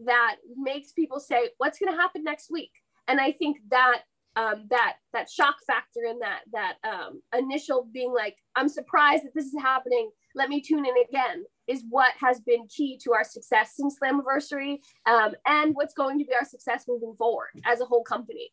that 0.06 0.36
makes 0.58 0.92
people 0.92 1.20
say, 1.20 1.50
"What's 1.58 1.80
going 1.80 1.92
to 1.92 2.00
happen 2.00 2.24
next 2.24 2.52
week?" 2.52 2.72
And 3.08 3.20
I 3.20 3.32
think 3.32 3.58
that 3.70 4.02
um, 4.36 4.68
that 4.70 4.96
that 5.14 5.30
shock 5.30 5.56
factor 5.66 6.02
and 6.08 6.22
that 6.22 6.42
that 6.52 6.76
um, 6.84 7.22
initial 7.38 7.88
being 7.92 8.14
like, 8.14 8.36
I'm 8.56 8.70
surprised 8.70 9.24
that 9.24 9.34
this 9.34 9.46
is 9.46 9.56
happening. 9.62 10.10
Let 10.36 10.50
me 10.50 10.62
tune 10.62 10.86
in 10.86 10.96
again 11.10 11.46
is 11.68 11.84
what 11.90 12.14
has 12.20 12.40
been 12.42 12.68
key 12.68 13.00
to 13.04 13.14
our 13.14 13.24
success 13.24 13.76
since 13.76 13.98
Slammiversary 14.00 14.80
um, 15.06 15.34
and 15.46 15.74
what's 15.74 15.94
going 15.94 16.20
to 16.20 16.26
be 16.26 16.34
our 16.34 16.46
success 16.46 16.86
moving 16.88 17.16
forward 17.18 17.50
as 17.66 17.82
a 17.82 17.86
whole 17.86 18.04
company. 18.04 18.52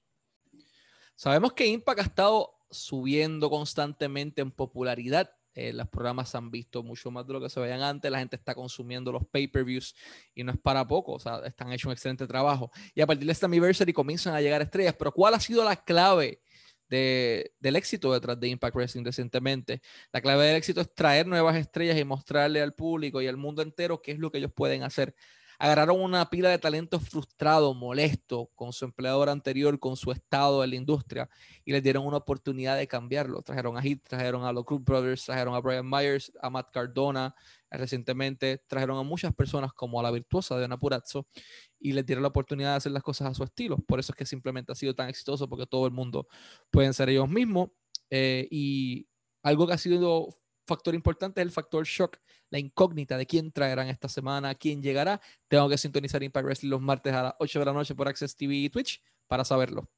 Sabemos 1.17 1.53
que 1.53 1.67
Impact 1.67 2.01
ha 2.01 2.05
estado 2.05 2.55
subiendo 2.71 3.51
constantemente 3.51 4.41
en 4.41 4.51
popularidad 4.51 5.31
Eh, 5.55 5.73
los 5.73 5.89
programas 5.89 6.35
han 6.35 6.51
visto 6.51 6.83
mucho 6.83 7.11
más 7.11 7.27
de 7.27 7.35
lo 7.35 7.41
que 7.41 7.51
se 7.51 7.61
veían 7.61 7.83
antes, 7.83 8.11
la 8.11 8.21
gente 8.21 8.37
está 8.37 8.55
consumiendo 8.55 9.13
los 9.13 9.27
pay-per-views 9.27 9.95
y 10.35 10.45
no 10.45 10.53
es 10.53 10.59
para 10.59 10.87
poco, 10.87 11.13
o 11.13 11.21
sea, 11.21 11.41
están 11.45 11.73
hecho 11.73 11.89
un 11.89 11.93
excelente 11.93 12.27
trabajo. 12.27 12.71
Y 12.95 13.03
a 13.03 13.07
partir 13.07 13.27
de 13.27 13.33
este 13.33 13.47
anniversary 13.47 13.93
comienzan 13.93 14.35
a 14.35 14.41
llegar 14.41 14.63
estrellas, 14.63 14.95
pero 14.99 15.13
¿cuál 15.13 15.35
ha 15.35 15.41
sido 15.41 15.63
la 15.65 15.77
clave 15.77 16.41
de, 16.89 17.53
del 17.61 17.77
éxito 17.77 18.13
detrás 18.13 18.41
de 18.41 18.49
Impact 18.49 18.75
Wrestling 18.75 19.05
recientemente? 19.05 19.83
La 20.11 20.23
clave 20.23 20.47
del 20.47 20.57
éxito 20.57 20.81
es 20.81 20.95
traer 20.95 21.27
nuevas 21.27 21.57
estrellas 21.57 21.99
y 21.99 22.05
mostrarle 22.05 22.63
al 22.63 22.75
público 22.75 23.21
y 23.21 23.27
al 23.27 23.37
mundo 23.37 23.61
entero 23.61 24.01
qué 24.01 24.13
es 24.13 24.19
lo 24.19 24.31
que 24.31 24.39
ellos 24.39 24.53
pueden 24.55 24.83
hacer. 24.85 25.15
Agarraron 25.63 26.01
una 26.01 26.29
pila 26.29 26.49
de 26.49 26.59
talento 26.59 26.99
frustrado, 26.99 27.73
molesto 27.73 28.51
con 28.57 28.73
su 28.73 28.85
empleador 28.85 29.29
anterior, 29.29 29.79
con 29.79 29.97
su 29.97 30.11
estado 30.11 30.65
en 30.65 30.71
la 30.71 30.75
industria 30.75 31.31
y 31.65 31.71
les 31.71 31.85
dieron 31.85 32.05
una 32.05 32.17
oportunidad 32.17 32.77
de 32.77 32.89
cambiarlo. 32.89 33.43
Trajeron 33.43 33.77
a 33.77 33.81
Heath, 33.81 34.03
trajeron 34.09 34.45
a 34.45 34.51
los 34.53 34.65
Group 34.65 34.85
Brothers, 34.85 35.25
trajeron 35.25 35.55
a 35.55 35.61
Brian 35.61 35.89
Myers, 35.89 36.33
a 36.43 36.51
Matt 36.51 36.73
Cardona, 36.73 37.33
recientemente 37.71 38.65
trajeron 38.67 38.99
a 38.99 39.05
muchas 39.05 39.33
personas 39.37 39.73
como 39.73 40.01
a 40.01 40.03
la 40.03 40.11
virtuosa 40.11 40.59
de 40.59 40.65
Ana 40.65 40.81
Purazzo 40.81 41.29
y 41.79 41.93
les 41.93 42.05
dieron 42.05 42.23
la 42.23 42.31
oportunidad 42.31 42.71
de 42.71 42.77
hacer 42.79 42.91
las 42.91 43.05
cosas 43.05 43.31
a 43.31 43.35
su 43.35 43.45
estilo. 43.45 43.77
Por 43.77 44.01
eso 44.01 44.11
es 44.11 44.17
que 44.17 44.27
simplemente 44.27 44.73
ha 44.73 44.75
sido 44.75 44.97
tan 44.97 45.09
exitoso 45.09 45.49
porque 45.49 45.67
todo 45.67 45.87
el 45.87 45.93
mundo 45.93 46.27
pueden 46.73 46.93
ser 46.93 47.09
ellos 47.09 47.29
mismos 47.29 47.69
eh, 48.11 48.49
y 48.51 49.07
algo 49.45 49.69
que 49.69 49.75
ha 49.75 49.79
sido 49.79 50.29
factor 50.67 50.95
importante 50.95 51.41
es 51.41 51.47
el 51.47 51.51
factor 51.51 51.85
shock, 51.85 52.19
la 52.51 52.59
incógnita 52.59 53.17
de 53.17 53.27
quién 53.27 53.53
traerán 53.53 53.89
esta 53.89 54.09
semana, 54.09 54.55
quién 54.55 54.83
llegará. 54.83 55.21
Tengo 55.49 55.69
que 55.69 55.79
sintonizar 55.79 56.23
Impact 56.23 56.45
Wrestling 56.45 56.71
los 56.71 56.81
martes 56.81 57.13
a 57.13 57.23
las 57.23 57.35
8 57.39 57.59
de 57.59 57.65
la 57.65 57.73
noche 57.73 57.95
por 57.95 58.09
AXS 58.09 58.37
TV 58.37 58.55
y 58.55 58.71
Twitch 58.71 59.03
para 59.27 59.45
saberlo. 59.45 59.89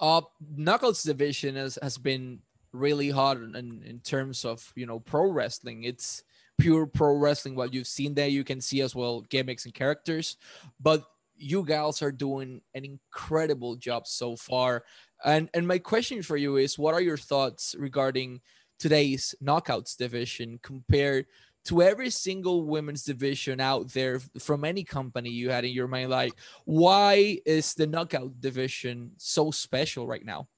Uh, 0.00 0.22
Knockouts 0.40 1.04
division 1.04 1.56
has, 1.56 1.78
has 1.82 1.98
been 1.98 2.40
really 2.72 3.10
hard 3.10 3.56
in, 3.56 3.82
in 3.84 4.00
terms 4.00 4.44
of, 4.44 4.72
you 4.76 4.86
know, 4.86 5.00
pro 5.00 5.30
wrestling. 5.30 5.84
It's 5.84 6.22
pure 6.58 6.86
pro 6.86 7.16
wrestling. 7.16 7.54
What 7.54 7.72
you've 7.72 7.86
seen 7.86 8.14
there, 8.14 8.28
you 8.28 8.44
can 8.44 8.60
see 8.60 8.82
as 8.82 8.94
well 8.94 9.22
gimmicks 9.22 9.64
and 9.64 9.74
characters. 9.74 10.36
But 10.80 11.04
you 11.36 11.64
gals 11.64 12.02
are 12.02 12.12
doing 12.12 12.60
an 12.74 12.84
incredible 12.84 13.76
job 13.76 14.06
so 14.06 14.36
far. 14.36 14.84
And 15.24 15.48
and 15.54 15.66
my 15.66 15.78
question 15.78 16.22
for 16.22 16.36
you 16.36 16.56
is, 16.56 16.78
what 16.78 16.94
are 16.94 17.00
your 17.00 17.16
thoughts 17.16 17.74
regarding 17.78 18.40
today's 18.78 19.34
knockouts 19.42 19.96
division 19.96 20.58
compared 20.62 21.26
to 21.66 21.82
every 21.82 22.10
single 22.10 22.64
women's 22.64 23.04
division 23.04 23.60
out 23.60 23.88
there 23.92 24.20
from 24.38 24.64
any 24.64 24.84
company 24.84 25.30
you 25.30 25.50
had 25.50 25.64
in 25.64 25.72
your 25.72 25.88
mind? 25.88 26.10
Like, 26.10 26.32
why 26.64 27.38
is 27.44 27.74
the 27.74 27.86
knockout 27.86 28.40
division 28.40 29.12
so 29.18 29.50
special 29.50 30.06
right 30.06 30.24
now? 30.24 30.48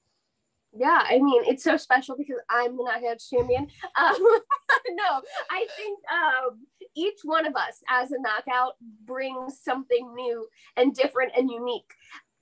Yeah, 0.73 1.03
I 1.05 1.19
mean, 1.19 1.43
it's 1.47 1.65
so 1.65 1.75
special 1.75 2.15
because 2.17 2.39
I'm 2.49 2.77
the 2.77 2.83
knockout 2.83 3.19
champion. 3.19 3.67
Um, 3.99 4.15
no, 4.91 5.21
I 5.49 5.67
think 5.75 5.99
um, 6.09 6.65
each 6.95 7.19
one 7.23 7.45
of 7.45 7.55
us 7.55 7.81
as 7.89 8.11
a 8.11 8.19
knockout 8.19 8.75
brings 9.05 9.59
something 9.59 10.13
new 10.15 10.47
and 10.77 10.95
different 10.95 11.33
and 11.37 11.49
unique. 11.49 11.93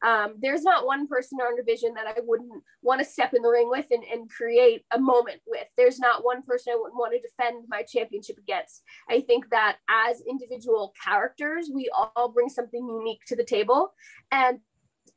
Um, 0.01 0.36
there's 0.41 0.63
not 0.63 0.86
one 0.86 1.08
person 1.08 1.39
in 1.39 1.46
our 1.46 1.56
division 1.56 1.94
that 1.96 2.08
I 2.08 2.20
wouldn't 2.24 2.63
want 2.82 3.00
to 3.00 3.06
step 3.06 3.34
in 3.34 3.41
the 3.41 3.50
ring 3.50 3.70
with 3.70 3.86
and, 3.91 4.03
and 4.03 4.29
create 4.29 4.86
a 4.91 5.00
moment 5.00 5.41
with. 5.46 5.68
There's 5.77 6.00
not 6.00 6.24
one 6.24 6.41
person 6.44 6.74
I 6.74 6.77
wouldn't 6.77 7.00
want 7.00 7.13
to 7.13 7.20
defend 7.20 7.65
my 7.68 7.84
championship 7.84 8.38
against. 8.38 8.84
I 9.10 9.22
think 9.22 9.50
that 9.51 9.77
as 9.89 10.22
individual 10.27 10.94
characters, 11.03 11.70
we 11.74 11.89
all 11.94 12.29
bring 12.29 12.50
something 12.50 12.88
unique 12.88 13.22
to 13.27 13.36
the 13.36 13.44
table. 13.44 13.94
And 14.32 14.60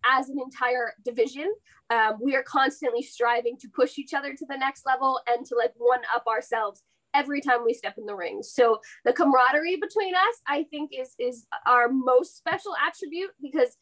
as 0.05 0.29
an 0.29 0.39
entire 0.41 0.95
division, 1.05 1.53
um, 1.91 2.19
we 2.21 2.35
are 2.35 2.43
constantly 2.43 3.03
striving 3.03 3.57
to 3.59 3.69
push 3.69 3.99
each 3.99 4.15
other 4.15 4.35
to 4.35 4.47
the 4.49 4.57
next 4.57 4.85
level 4.87 5.21
and 5.29 5.45
to 5.47 5.55
like 5.55 5.73
one 5.77 6.01
up 6.15 6.27
ourselves 6.27 6.83
every 7.14 7.40
time 7.40 7.64
we 7.64 7.75
step 7.75 7.97
in 7.99 8.07
the 8.07 8.14
ring. 8.14 8.42
So 8.42 8.81
the 9.04 9.12
camaraderie 9.12 9.76
between 9.76 10.14
us, 10.14 10.40
I 10.47 10.64
think, 10.64 10.90
is 10.92 11.14
is 11.19 11.47
our 11.66 11.88
most 11.88 12.37
special 12.37 12.75
attribute 12.87 13.31
because 13.40 13.76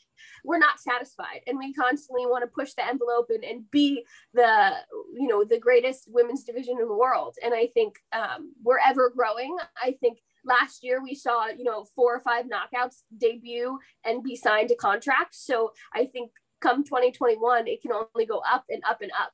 we're 0.44 0.58
not 0.58 0.80
satisfied 0.80 1.40
and 1.46 1.58
we 1.58 1.72
constantly 1.72 2.26
want 2.26 2.42
to 2.42 2.48
push 2.48 2.74
the 2.74 2.86
envelope 2.86 3.30
and, 3.30 3.44
and 3.44 3.70
be 3.70 4.04
the 4.34 4.72
you 5.14 5.28
know 5.28 5.44
the 5.44 5.58
greatest 5.58 6.08
women's 6.08 6.44
division 6.44 6.78
in 6.80 6.88
the 6.88 6.96
world. 6.96 7.36
And 7.42 7.54
I 7.54 7.68
think 7.68 7.96
um, 8.12 8.52
we're 8.62 8.80
ever 8.86 9.12
growing. 9.14 9.56
I 9.82 9.96
think 10.00 10.18
last 10.44 10.82
year 10.82 11.02
we 11.02 11.14
saw 11.14 11.48
you 11.48 11.64
know 11.64 11.86
four 11.94 12.14
or 12.14 12.20
five 12.20 12.46
knockouts 12.46 13.02
debut 13.16 13.78
and 14.04 14.22
be 14.22 14.36
signed 14.36 14.68
to 14.68 14.76
contracts. 14.76 15.44
So 15.44 15.72
I 15.94 16.06
think 16.06 16.30
come 16.60 16.84
2021 16.84 17.66
it 17.66 17.80
can 17.80 17.92
only 17.92 18.26
go 18.26 18.42
up 18.50 18.64
and 18.68 18.82
up 18.88 19.00
and 19.00 19.10
up. 19.18 19.32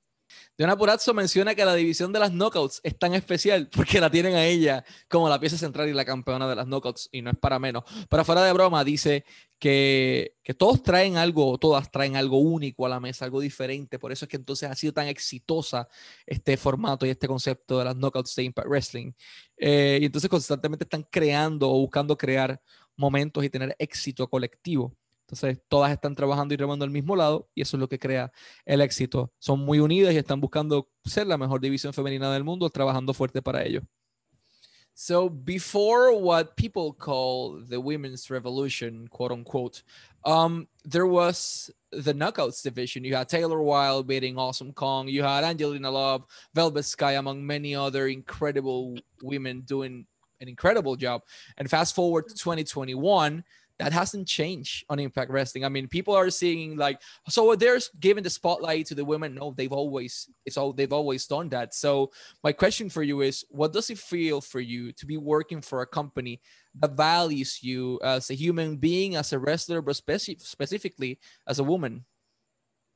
Diana 0.57 0.77
Purazzo 0.77 1.13
menciona 1.15 1.55
que 1.55 1.65
la 1.65 1.75
división 1.75 2.13
de 2.13 2.19
las 2.19 2.33
knockouts 2.33 2.81
es 2.83 2.99
tan 2.99 3.15
especial 3.15 3.69
porque 3.75 4.01
la 4.01 4.11
tienen 4.11 4.35
a 4.35 4.45
ella 4.45 4.85
como 5.09 5.29
la 5.29 5.39
pieza 5.39 5.57
central 5.59 5.89
y 5.89 5.93
la 5.93 6.05
campeona 6.05 6.49
de 6.49 6.57
las 6.57 6.67
knockouts 6.67 7.09
y 7.13 7.23
no 7.23 7.31
es 7.31 7.37
para 7.37 7.59
menos. 7.59 7.85
Pero 8.09 8.25
fuera 8.25 8.43
de 8.43 8.53
broma, 8.53 8.85
dice 8.85 9.25
que, 9.59 10.35
que 10.43 10.55
todos 10.55 10.83
traen 10.83 11.17
algo, 11.17 11.59
todas 11.59 11.91
traen 11.91 12.17
algo 12.17 12.39
único 12.39 12.87
a 12.87 12.89
la 12.89 13.01
mesa, 13.01 13.25
algo 13.25 13.41
diferente. 13.41 13.99
Por 13.99 14.13
eso 14.13 14.25
es 14.25 14.29
que 14.29 14.37
entonces 14.37 14.71
ha 14.71 14.75
sido 14.75 14.93
tan 14.93 15.09
exitosa 15.09 15.89
este 16.27 16.57
formato 16.57 17.07
y 17.07 17.11
este 17.11 17.29
concepto 17.29 17.79
de 17.79 17.85
las 17.85 17.97
knockouts 17.97 18.35
de 18.35 18.45
Impact 18.45 18.69
Wrestling. 18.69 19.13
Eh, 19.57 19.99
y 20.01 20.05
entonces 20.07 20.31
constantemente 20.31 20.85
están 20.85 21.07
creando 21.11 21.71
o 21.71 21.79
buscando 21.79 22.17
crear 22.17 22.61
momentos 22.97 23.45
y 23.45 23.51
tener 23.51 23.75
éxito 23.79 24.29
colectivo. 24.29 24.97
Entonces, 25.27 25.59
todas 25.69 25.91
están 25.91 26.15
trabajando 26.15 26.55
y 26.55 26.57
remando 26.57 26.85
al 26.85 26.91
mismo 26.93 27.17
lado 27.17 27.49
y 27.53 27.63
eso 27.63 27.77
es 27.77 27.81
lo 27.81 27.89
que 27.89 27.99
crea 27.99 28.31
el 28.65 28.81
éxito. 28.81 29.33
Son 29.41 29.59
muy 29.59 29.81
unidas 29.81 30.15
y 30.15 30.19
están 30.19 30.41
buscando 30.41 30.89
ser 31.05 31.27
la 31.27 31.37
mejor 31.37 31.61
división 31.61 31.93
femenina 31.93 32.33
del 32.33 32.45
mundo, 32.45 32.71
trabajando 32.71 33.13
fuerte 33.13 33.43
para 33.43 33.65
ello. 33.65 33.83
So, 34.99 35.29
before 35.29 36.13
what 36.13 36.57
people 36.57 36.95
call 36.95 37.61
the 37.69 37.79
women's 37.79 38.31
revolution, 38.31 39.07
quote 39.09 39.31
unquote, 39.31 39.83
um, 40.25 40.69
there 40.85 41.07
was 41.07 41.71
the 41.93 42.15
knockouts 42.15 42.63
division. 42.63 43.05
You 43.05 43.17
had 43.17 43.29
Taylor 43.29 43.61
Wilde 43.61 44.07
beating 44.07 44.39
Awesome 44.39 44.73
Kong. 44.73 45.07
You 45.09 45.23
had 45.23 45.45
Angelina 45.45 45.91
Love, 45.91 46.25
Velvet 46.55 46.85
Sky, 46.85 47.13
among 47.13 47.45
many 47.45 47.75
other 47.75 48.07
incredible 48.07 48.97
women 49.23 49.63
doing 49.67 50.07
an 50.41 50.49
incredible 50.49 50.97
job. 50.97 51.23
And 51.59 51.69
fast 51.69 51.95
forward 51.95 52.29
to 52.29 52.35
2021, 52.35 53.45
that 53.79 53.93
hasn't 53.93 54.27
changed 54.27 54.85
on 54.89 54.99
Impact 54.99 55.31
Wrestling. 55.31 55.65
I 55.65 55.69
mean, 55.69 55.87
people 55.87 56.15
are 56.15 56.31
seeing 56.31 56.77
like 56.77 57.01
so 57.29 57.55
they're 57.55 57.79
giving 58.01 58.23
the 58.23 58.31
spotlight 58.31 58.87
to 58.87 58.95
the 58.95 59.05
women. 59.05 59.35
No, 59.35 59.53
they've 59.57 59.73
always 59.73 60.29
it's 60.47 60.57
all 60.57 60.73
they've 60.73 60.93
always 60.93 61.27
done 61.27 61.49
that. 61.51 61.75
So 61.75 62.11
my 62.43 62.53
question 62.53 62.89
for 62.89 63.03
you 63.03 63.21
is, 63.21 63.45
what 63.51 63.73
does 63.73 63.91
it 63.91 63.99
feel 63.99 64.41
for 64.41 64.61
you 64.61 64.93
to 64.93 65.07
be 65.07 65.17
working 65.19 65.61
for 65.61 65.83
a 65.83 65.87
company 65.87 66.41
that 66.81 66.97
values 66.97 67.63
you 67.63 68.01
as 68.03 68.31
a 68.31 68.35
human 68.35 68.77
being, 68.77 69.17
as 69.17 69.33
a 69.33 69.39
wrestler, 69.39 69.83
but 69.83 69.97
speci- 69.97 70.41
specifically 70.41 71.19
as 71.47 71.59
a 71.59 71.65
woman? 71.65 72.05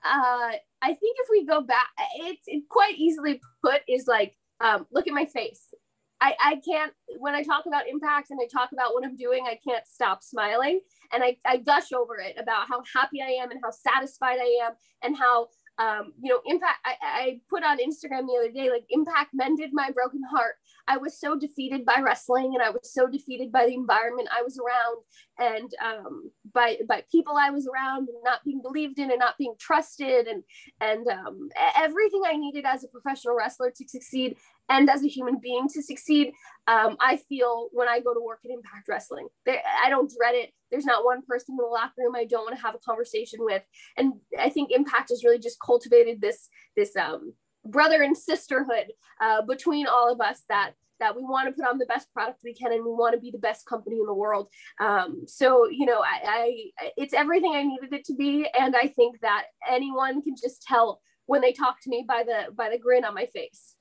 Uh, 0.02 0.52
I 0.80 0.94
think 0.94 1.16
if 1.20 1.28
we 1.30 1.44
go 1.44 1.60
back, 1.60 1.88
it's 2.16 2.42
it 2.46 2.64
quite 2.70 2.96
easily 2.96 3.40
put 3.62 3.82
is 3.86 4.06
like, 4.06 4.34
um, 4.60 4.86
look 4.90 5.06
at 5.06 5.12
my 5.12 5.26
face. 5.26 5.74
I, 6.20 6.34
I 6.42 6.60
can't 6.64 6.92
when 7.18 7.34
I 7.34 7.42
talk 7.42 7.66
about 7.66 7.88
impact 7.88 8.30
and 8.30 8.38
I 8.42 8.46
talk 8.46 8.72
about 8.72 8.92
what 8.92 9.04
I'm 9.04 9.16
doing, 9.16 9.46
I 9.48 9.58
can't 9.66 9.86
stop 9.86 10.22
smiling. 10.22 10.80
And 11.12 11.22
I, 11.22 11.36
I 11.44 11.56
gush 11.56 11.92
over 11.92 12.18
it 12.18 12.36
about 12.38 12.68
how 12.68 12.82
happy 12.94 13.20
I 13.22 13.42
am 13.42 13.50
and 13.50 13.60
how 13.62 13.70
satisfied 13.70 14.38
I 14.38 14.66
am 14.66 14.72
and 15.02 15.16
how 15.16 15.48
um, 15.80 16.12
you 16.20 16.30
know, 16.30 16.40
impact. 16.44 16.78
I, 16.84 16.94
I 17.02 17.40
put 17.48 17.64
on 17.64 17.78
Instagram 17.78 18.26
the 18.26 18.38
other 18.38 18.52
day, 18.52 18.70
like, 18.70 18.84
impact 18.90 19.30
mended 19.32 19.70
my 19.72 19.90
broken 19.90 20.20
heart. 20.30 20.56
I 20.86 20.98
was 20.98 21.18
so 21.18 21.38
defeated 21.38 21.86
by 21.86 22.00
wrestling 22.04 22.52
and 22.54 22.62
I 22.62 22.68
was 22.68 22.92
so 22.92 23.08
defeated 23.08 23.50
by 23.50 23.64
the 23.64 23.74
environment 23.74 24.28
I 24.30 24.42
was 24.42 24.58
around 24.58 24.98
and 25.38 25.70
um, 25.82 26.30
by, 26.52 26.78
by 26.86 27.04
people 27.10 27.34
I 27.38 27.50
was 27.50 27.66
around 27.66 28.08
and 28.08 28.18
not 28.24 28.44
being 28.44 28.60
believed 28.60 28.98
in 28.98 29.10
and 29.10 29.18
not 29.18 29.38
being 29.38 29.54
trusted 29.58 30.26
and, 30.26 30.42
and 30.80 31.06
um, 31.08 31.48
everything 31.76 32.22
I 32.26 32.36
needed 32.36 32.66
as 32.66 32.84
a 32.84 32.88
professional 32.88 33.36
wrestler 33.36 33.70
to 33.70 33.88
succeed 33.88 34.36
and 34.70 34.88
as 34.88 35.04
a 35.04 35.08
human 35.08 35.38
being 35.38 35.68
to 35.68 35.82
succeed. 35.82 36.32
Um, 36.66 36.96
I 37.00 37.16
feel 37.16 37.68
when 37.72 37.88
I 37.88 38.00
go 38.00 38.14
to 38.14 38.20
work 38.20 38.40
at 38.44 38.50
Impact 38.50 38.88
Wrestling, 38.88 39.28
I 39.46 39.90
don't 39.90 40.10
dread 40.16 40.36
it. 40.36 40.50
There's 40.70 40.84
not 40.84 41.04
one 41.04 41.22
person 41.26 41.54
in 41.54 41.56
the 41.56 41.64
locker 41.64 41.94
room 41.98 42.14
I 42.14 42.24
don't 42.24 42.44
want 42.44 42.56
to 42.56 42.62
have 42.62 42.76
a 42.76 42.78
conversation 42.78 43.40
with, 43.42 43.62
and 43.96 44.14
I 44.38 44.48
think 44.48 44.70
Impact 44.70 45.10
has 45.10 45.24
really 45.24 45.40
just 45.40 45.58
cultivated 45.64 46.20
this 46.20 46.48
this 46.76 46.96
um, 46.96 47.34
brother 47.66 48.02
and 48.02 48.16
sisterhood 48.16 48.92
uh, 49.20 49.42
between 49.42 49.86
all 49.86 50.10
of 50.10 50.20
us 50.20 50.42
that 50.48 50.72
that 51.00 51.16
we 51.16 51.22
want 51.22 51.48
to 51.48 51.52
put 51.52 51.68
on 51.68 51.78
the 51.78 51.86
best 51.86 52.12
product 52.12 52.40
we 52.44 52.54
can 52.54 52.72
and 52.72 52.84
we 52.84 52.90
want 52.90 53.14
to 53.14 53.20
be 53.20 53.30
the 53.30 53.38
best 53.38 53.66
company 53.66 53.96
in 53.96 54.06
the 54.06 54.14
world 54.14 54.48
um, 54.80 55.22
so 55.26 55.68
you 55.68 55.86
know 55.86 56.02
I, 56.02 56.20
I 56.26 56.90
it's 56.96 57.14
everything 57.14 57.54
i 57.54 57.62
needed 57.62 57.92
it 57.92 58.04
to 58.04 58.14
be 58.14 58.46
and 58.58 58.76
i 58.76 58.86
think 58.86 59.18
that 59.20 59.46
anyone 59.68 60.20
can 60.20 60.34
just 60.40 60.62
tell 60.62 61.00
when 61.24 61.40
they 61.40 61.52
talk 61.52 61.76
to 61.82 61.90
me 61.90 62.04
by 62.06 62.22
the 62.22 62.52
by 62.52 62.68
the 62.68 62.78
grin 62.78 63.06
on 63.06 63.14
my 63.14 63.26
face 63.26 63.76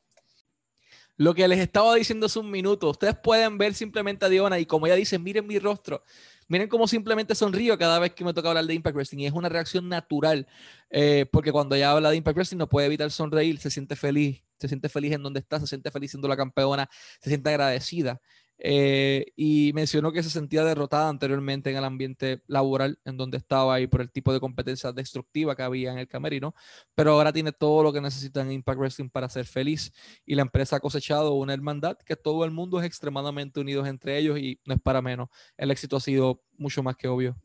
Lo 1.20 1.36
que 1.36 1.46
les 1.50 1.60
estaba 1.60 1.96
diciendo 1.96 2.28
hace 2.28 2.40
un 2.40 2.50
minuto, 2.50 2.90
ustedes 2.90 3.14
pueden 3.14 3.58
ver 3.58 3.74
simplemente 3.74 4.26
a 4.26 4.30
Diona 4.30 4.58
y 4.58 4.66
como 4.66 4.88
ella 4.88 4.96
dice, 4.96 5.20
miren 5.20 5.46
mi 5.46 5.60
rostro, 5.60 6.02
miren 6.48 6.70
cómo 6.70 6.88
simplemente 6.88 7.36
sonrío 7.36 7.78
cada 7.78 8.00
vez 8.00 8.14
que 8.14 8.24
me 8.24 8.34
toca 8.34 8.48
hablar 8.48 8.64
de 8.64 8.74
Impact 8.74 8.96
Wrestling 8.96 9.20
y 9.20 9.26
es 9.26 9.34
una 9.34 9.50
reacción 9.50 9.90
natural, 9.90 10.48
eh, 10.90 11.26
porque 11.30 11.52
cuando 11.52 11.76
ella 11.76 11.92
habla 11.92 12.12
de 12.12 12.16
Impact 12.16 12.38
Wrestling 12.38 12.60
no 12.60 12.70
puede 12.70 12.88
evitar 12.88 13.12
sonreír, 13.12 13.60
se 13.60 13.70
siente 13.70 13.98
feliz, 13.98 14.46
se 14.58 14.70
siente 14.70 14.88
feliz 14.88 15.12
en 15.12 15.22
donde 15.22 15.42
está, 15.42 15.60
se 15.60 15.68
siente 15.68 15.92
feliz 15.92 16.12
siendo 16.12 16.30
la 16.30 16.38
campeona, 16.38 16.90
se 17.20 17.30
siente 17.30 17.50
agradecida. 17.50 18.22
Eh, 18.62 19.28
y 19.38 19.72
mencionó 19.74 20.12
que 20.12 20.22
se 20.22 20.30
sentía 20.30 20.66
derrotada 20.66 21.08
anteriormente 21.08 21.70
en 21.72 21.78
el 21.78 21.86
ambiente 21.86 22.44
laboral 22.48 23.00
en 23.06 23.16
donde 23.16 23.38
estaba 23.38 23.80
y 23.80 23.88
por 23.88 24.02
el 24.02 24.12
tipo 24.12 24.34
de 24.34 24.42
competencia 24.42 24.92
destructiva 24.92 25.56
que 25.56 25.64
había 25.64 25.94
en 25.94 25.98
el 25.98 26.08
camerino, 26.08 26.54
pero 26.94 27.14
ahora 27.14 27.32
tiene 27.32 27.54
todo 27.54 27.84
lo 27.84 27.94
que 27.94 28.02
necesita 28.02 28.42
en 28.42 28.52
Impact 28.52 28.80
Wrestling 28.80 29.10
para 29.10 29.30
ser 29.30 29.46
feliz 29.46 29.94
y 30.26 30.36
la 30.36 30.42
empresa 30.42 30.76
ha 30.76 30.80
cosechado 30.82 31.34
una 31.36 31.54
hermandad 31.54 31.98
que 32.06 32.18
todo 32.18 32.44
el 32.44 32.52
mundo 32.52 32.80
es 32.80 32.86
extremadamente 32.86 33.62
unidos 33.62 33.88
entre 33.88 34.18
ellos 34.18 34.38
y 34.38 34.60
no 34.66 34.74
es 34.74 34.82
para 34.82 35.02
menos. 35.02 35.30
El 35.56 35.72
éxito 35.72 35.96
ha 35.96 36.02
sido 36.02 36.44
mucho 36.58 36.84
más 36.84 36.98
que 36.98 37.08
obvio. 37.08 37.38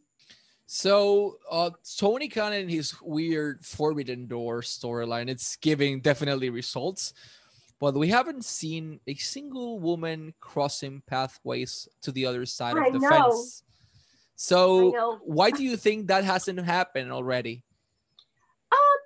So 0.66 1.38
uh, 1.50 1.70
Tony 1.98 2.28
Khan 2.28 2.54
and 2.54 2.70
his 2.70 2.94
weird 3.02 3.64
Forbidden 3.64 4.26
Door 4.26 4.62
storyline, 4.62 5.28
it's 5.28 5.56
giving 5.60 6.00
definitely 6.00 6.50
results. 6.50 7.12
But 7.80 7.94
we 7.94 8.08
haven't 8.08 8.44
seen 8.44 9.00
a 9.06 9.14
single 9.14 9.80
woman 9.80 10.34
crossing 10.40 11.02
pathways 11.06 11.88
to 12.02 12.12
the 12.12 12.26
other 12.26 12.46
side 12.46 12.76
I 12.76 12.86
of 12.86 12.92
the 12.94 12.98
know. 13.00 13.08
fence. 13.08 13.62
So 14.36 15.20
why 15.24 15.50
do 15.50 15.62
you 15.62 15.76
think 15.76 16.08
that 16.08 16.24
hasn't 16.24 16.60
happened 16.60 17.12
already? 17.12 17.62
Um, 18.72 19.00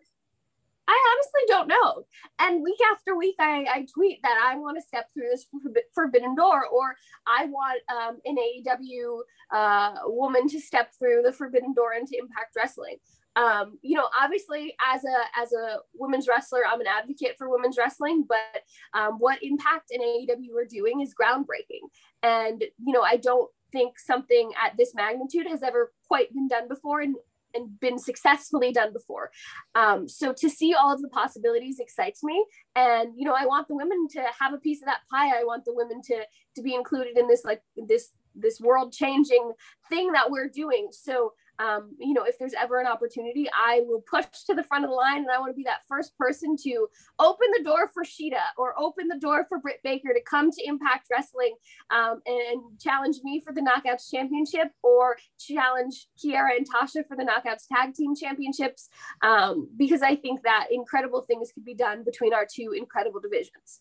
I 0.86 0.98
honestly 1.12 1.42
don't 1.48 1.68
know. 1.68 2.04
And 2.38 2.62
week 2.62 2.78
after 2.92 3.14
week, 3.16 3.36
I, 3.38 3.66
I 3.70 3.86
tweet 3.92 4.20
that 4.22 4.38
I 4.42 4.56
want 4.56 4.78
to 4.78 4.82
step 4.82 5.10
through 5.12 5.28
this 5.30 5.46
forbidden 5.94 6.34
door, 6.34 6.66
or 6.66 6.96
I 7.26 7.44
want 7.46 7.80
um, 7.90 8.18
an 8.24 8.36
AEW 8.36 9.20
uh, 9.50 9.94
woman 10.06 10.48
to 10.48 10.60
step 10.60 10.94
through 10.98 11.22
the 11.22 11.32
forbidden 11.32 11.74
door 11.74 11.92
into 11.92 12.16
Impact 12.18 12.56
Wrestling. 12.56 12.96
Um, 13.36 13.78
you 13.82 13.96
know, 13.96 14.08
obviously, 14.20 14.74
as 14.84 15.04
a 15.04 15.40
as 15.40 15.52
a 15.52 15.78
women's 15.94 16.26
wrestler, 16.26 16.62
I'm 16.66 16.80
an 16.80 16.86
advocate 16.86 17.36
for 17.38 17.48
women's 17.48 17.78
wrestling. 17.78 18.24
But 18.28 18.62
um, 18.94 19.14
what 19.18 19.42
Impact 19.42 19.90
and 19.90 20.02
AEW 20.02 20.56
are 20.60 20.66
doing 20.68 21.00
is 21.00 21.14
groundbreaking, 21.14 21.88
and 22.22 22.62
you 22.84 22.92
know, 22.92 23.02
I 23.02 23.16
don't 23.16 23.50
think 23.70 23.98
something 23.98 24.50
at 24.62 24.76
this 24.76 24.94
magnitude 24.94 25.46
has 25.46 25.62
ever 25.62 25.92
quite 26.08 26.32
been 26.32 26.48
done 26.48 26.68
before, 26.68 27.00
and 27.00 27.16
and 27.54 27.78
been 27.80 27.98
successfully 27.98 28.72
done 28.72 28.92
before. 28.92 29.30
Um, 29.74 30.08
so 30.08 30.32
to 30.34 30.50
see 30.50 30.74
all 30.74 30.92
of 30.92 31.00
the 31.00 31.08
possibilities 31.08 31.78
excites 31.78 32.22
me, 32.22 32.44
and 32.74 33.12
you 33.16 33.24
know, 33.24 33.36
I 33.38 33.46
want 33.46 33.68
the 33.68 33.76
women 33.76 34.08
to 34.12 34.24
have 34.38 34.52
a 34.52 34.58
piece 34.58 34.80
of 34.82 34.86
that 34.86 35.00
pie. 35.10 35.38
I 35.38 35.44
want 35.44 35.64
the 35.64 35.74
women 35.74 36.02
to 36.02 36.22
to 36.56 36.62
be 36.62 36.74
included 36.74 37.16
in 37.16 37.28
this 37.28 37.44
like 37.44 37.62
this 37.76 38.10
this 38.34 38.60
world 38.60 38.92
changing 38.92 39.52
thing 39.88 40.12
that 40.12 40.30
we're 40.30 40.48
doing. 40.48 40.88
So 40.90 41.32
um, 41.58 41.96
you 41.98 42.14
know, 42.14 42.24
if 42.24 42.38
there's 42.38 42.54
ever 42.54 42.80
an 42.80 42.86
opportunity, 42.86 43.46
I 43.52 43.82
will 43.86 44.02
push 44.08 44.26
to 44.46 44.54
the 44.54 44.62
front 44.62 44.84
of 44.84 44.90
the 44.90 44.96
line, 44.96 45.18
and 45.18 45.30
I 45.30 45.38
want 45.38 45.50
to 45.50 45.56
be 45.56 45.64
that 45.64 45.80
first 45.88 46.16
person 46.16 46.56
to 46.64 46.88
open 47.18 47.48
the 47.56 47.64
door 47.64 47.88
for 47.92 48.04
Shida 48.04 48.40
or 48.56 48.78
open 48.78 49.08
the 49.08 49.18
door 49.18 49.46
for 49.48 49.58
Britt 49.58 49.80
Baker 49.82 50.12
to 50.14 50.20
come 50.28 50.50
to 50.50 50.66
Impact 50.66 51.08
Wrestling 51.10 51.54
um, 51.90 52.20
and 52.26 52.62
challenge 52.80 53.16
me 53.24 53.40
for 53.40 53.52
the 53.52 53.60
Knockouts 53.60 54.10
Championship 54.10 54.68
or 54.82 55.16
challenge 55.38 56.08
Kiera 56.22 56.56
and 56.56 56.66
Tasha 56.68 57.06
for 57.06 57.16
the 57.16 57.24
Knockouts 57.24 57.66
Tag 57.72 57.94
Team 57.94 58.14
Championships 58.14 58.88
um, 59.22 59.68
because 59.76 60.02
I 60.02 60.16
think 60.16 60.42
that 60.42 60.68
incredible 60.70 61.22
things 61.22 61.50
could 61.52 61.64
be 61.64 61.74
done 61.74 62.04
between 62.04 62.32
our 62.32 62.46
two 62.46 62.72
incredible 62.76 63.20
divisions. 63.20 63.80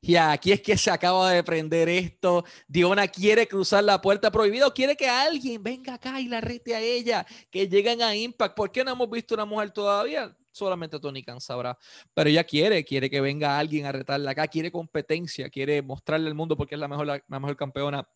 Y 0.00 0.14
aquí 0.14 0.52
es 0.52 0.62
que 0.62 0.76
se 0.76 0.90
acaba 0.90 1.32
de 1.32 1.42
prender 1.42 1.88
esto. 1.88 2.44
Diona 2.68 3.08
quiere 3.08 3.48
cruzar 3.48 3.82
la 3.82 4.00
puerta 4.00 4.30
prohibida 4.30 4.68
o 4.68 4.74
quiere 4.74 4.96
que 4.96 5.08
alguien 5.08 5.62
venga 5.62 5.94
acá 5.94 6.20
y 6.20 6.28
la 6.28 6.40
rete 6.40 6.74
a 6.74 6.80
ella, 6.80 7.26
que 7.50 7.68
lleguen 7.68 8.02
a 8.02 8.14
Impact. 8.14 8.56
¿Por 8.56 8.70
qué 8.70 8.84
no 8.84 8.92
hemos 8.92 9.10
visto 9.10 9.34
una 9.34 9.44
mujer 9.44 9.72
todavía? 9.72 10.36
Solamente 10.52 11.00
Tony 11.00 11.24
Khan 11.24 11.40
sabrá. 11.40 11.76
Pero 12.14 12.30
ella 12.30 12.44
quiere, 12.44 12.84
quiere 12.84 13.10
que 13.10 13.20
venga 13.20 13.58
alguien 13.58 13.86
a 13.86 13.92
retarla 13.92 14.30
acá, 14.30 14.46
quiere 14.46 14.70
competencia, 14.70 15.50
quiere 15.50 15.82
mostrarle 15.82 16.28
al 16.28 16.34
mundo 16.34 16.56
porque 16.56 16.76
es 16.76 16.80
la 16.80 16.88
mejor, 16.88 17.06
la, 17.06 17.22
mejor 17.26 17.56
campeona 17.56 18.08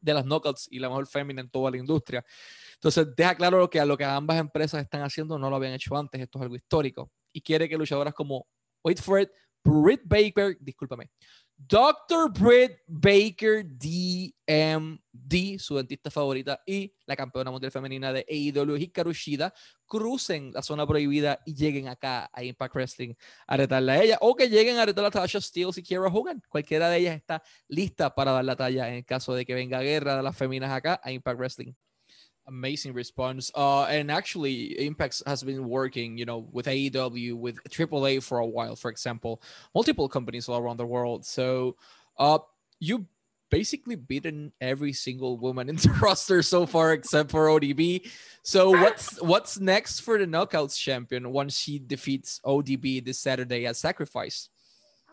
de 0.00 0.14
las 0.14 0.24
knockouts 0.24 0.68
y 0.70 0.78
la 0.78 0.88
mejor 0.88 1.08
fémina 1.08 1.40
en 1.40 1.50
toda 1.50 1.72
la 1.72 1.76
industria. 1.76 2.24
Entonces, 2.74 3.08
deja 3.16 3.34
claro 3.34 3.58
lo 3.58 3.68
que 3.68 3.80
a 3.80 3.84
lo 3.84 3.96
que 3.96 4.04
ambas 4.04 4.38
empresas 4.38 4.80
están 4.80 5.02
haciendo 5.02 5.38
no 5.38 5.50
lo 5.50 5.56
habían 5.56 5.72
hecho 5.72 5.96
antes, 5.96 6.20
esto 6.20 6.38
es 6.38 6.42
algo 6.42 6.54
histórico. 6.54 7.10
Y 7.32 7.40
quiere 7.40 7.68
que 7.68 7.76
luchadoras 7.76 8.14
como, 8.14 8.46
wait 8.84 9.00
Britt 9.66 10.02
Baker, 10.04 10.56
discúlpame, 10.60 11.10
Dr. 11.58 12.30
Britt 12.30 12.82
Baker 12.86 13.64
DMD, 13.64 15.58
su 15.58 15.74
dentista 15.76 16.10
favorita, 16.10 16.60
y 16.66 16.94
la 17.06 17.16
campeona 17.16 17.50
mundial 17.50 17.72
femenina 17.72 18.12
de 18.12 18.26
AEW, 18.28 18.76
Hikaru 18.76 19.12
Shida, 19.12 19.52
crucen 19.86 20.52
la 20.52 20.62
zona 20.62 20.86
prohibida 20.86 21.40
y 21.46 21.54
lleguen 21.54 21.88
acá 21.88 22.30
a 22.32 22.44
Impact 22.44 22.74
Wrestling 22.74 23.14
a 23.46 23.56
retarla 23.56 23.94
a 23.94 24.02
ella, 24.02 24.18
o 24.20 24.36
que 24.36 24.48
lleguen 24.48 24.76
a 24.76 24.84
retar 24.84 25.04
a 25.06 25.10
Tasha 25.10 25.40
Steele 25.40 25.72
y 25.74 25.82
Kiera 25.82 26.06
Hogan. 26.06 26.42
Cualquiera 26.48 26.90
de 26.90 26.98
ellas 26.98 27.16
está 27.16 27.42
lista 27.68 28.14
para 28.14 28.32
dar 28.32 28.44
la 28.44 28.54
talla 28.54 28.94
en 28.94 29.02
caso 29.02 29.34
de 29.34 29.46
que 29.46 29.54
venga 29.54 29.80
guerra 29.80 30.16
de 30.16 30.22
las 30.22 30.36
féminas 30.36 30.70
acá 30.70 31.00
a 31.02 31.10
Impact 31.10 31.38
Wrestling. 31.38 31.72
Amazing 32.48 32.92
response. 32.92 33.50
Uh, 33.54 33.84
and 33.84 34.10
actually, 34.10 34.86
Impact 34.86 35.22
has 35.26 35.42
been 35.42 35.68
working, 35.68 36.16
you 36.16 36.24
know, 36.24 36.46
with 36.52 36.66
AEW, 36.66 37.34
with 37.36 37.62
AAA 37.64 38.22
for 38.22 38.38
a 38.38 38.46
while, 38.46 38.76
for 38.76 38.90
example, 38.90 39.42
multiple 39.74 40.08
companies 40.08 40.48
all 40.48 40.58
around 40.58 40.76
the 40.76 40.86
world. 40.86 41.26
So, 41.26 41.76
uh, 42.18 42.38
you 42.78 43.06
basically 43.50 43.96
beaten 43.96 44.52
every 44.60 44.92
single 44.92 45.38
woman 45.38 45.68
in 45.68 45.76
the 45.76 45.90
roster 46.02 46.42
so 46.42 46.66
far, 46.66 46.92
except 46.92 47.30
for 47.30 47.48
ODB. 47.48 48.08
So, 48.42 48.70
what's 48.70 49.20
what's 49.22 49.58
next 49.58 50.00
for 50.00 50.18
the 50.18 50.26
Knockouts 50.26 50.78
champion 50.78 51.32
once 51.32 51.58
she 51.58 51.78
defeats 51.78 52.40
ODB 52.44 53.04
this 53.04 53.18
Saturday 53.18 53.66
at 53.66 53.76
Sacrifice? 53.76 54.50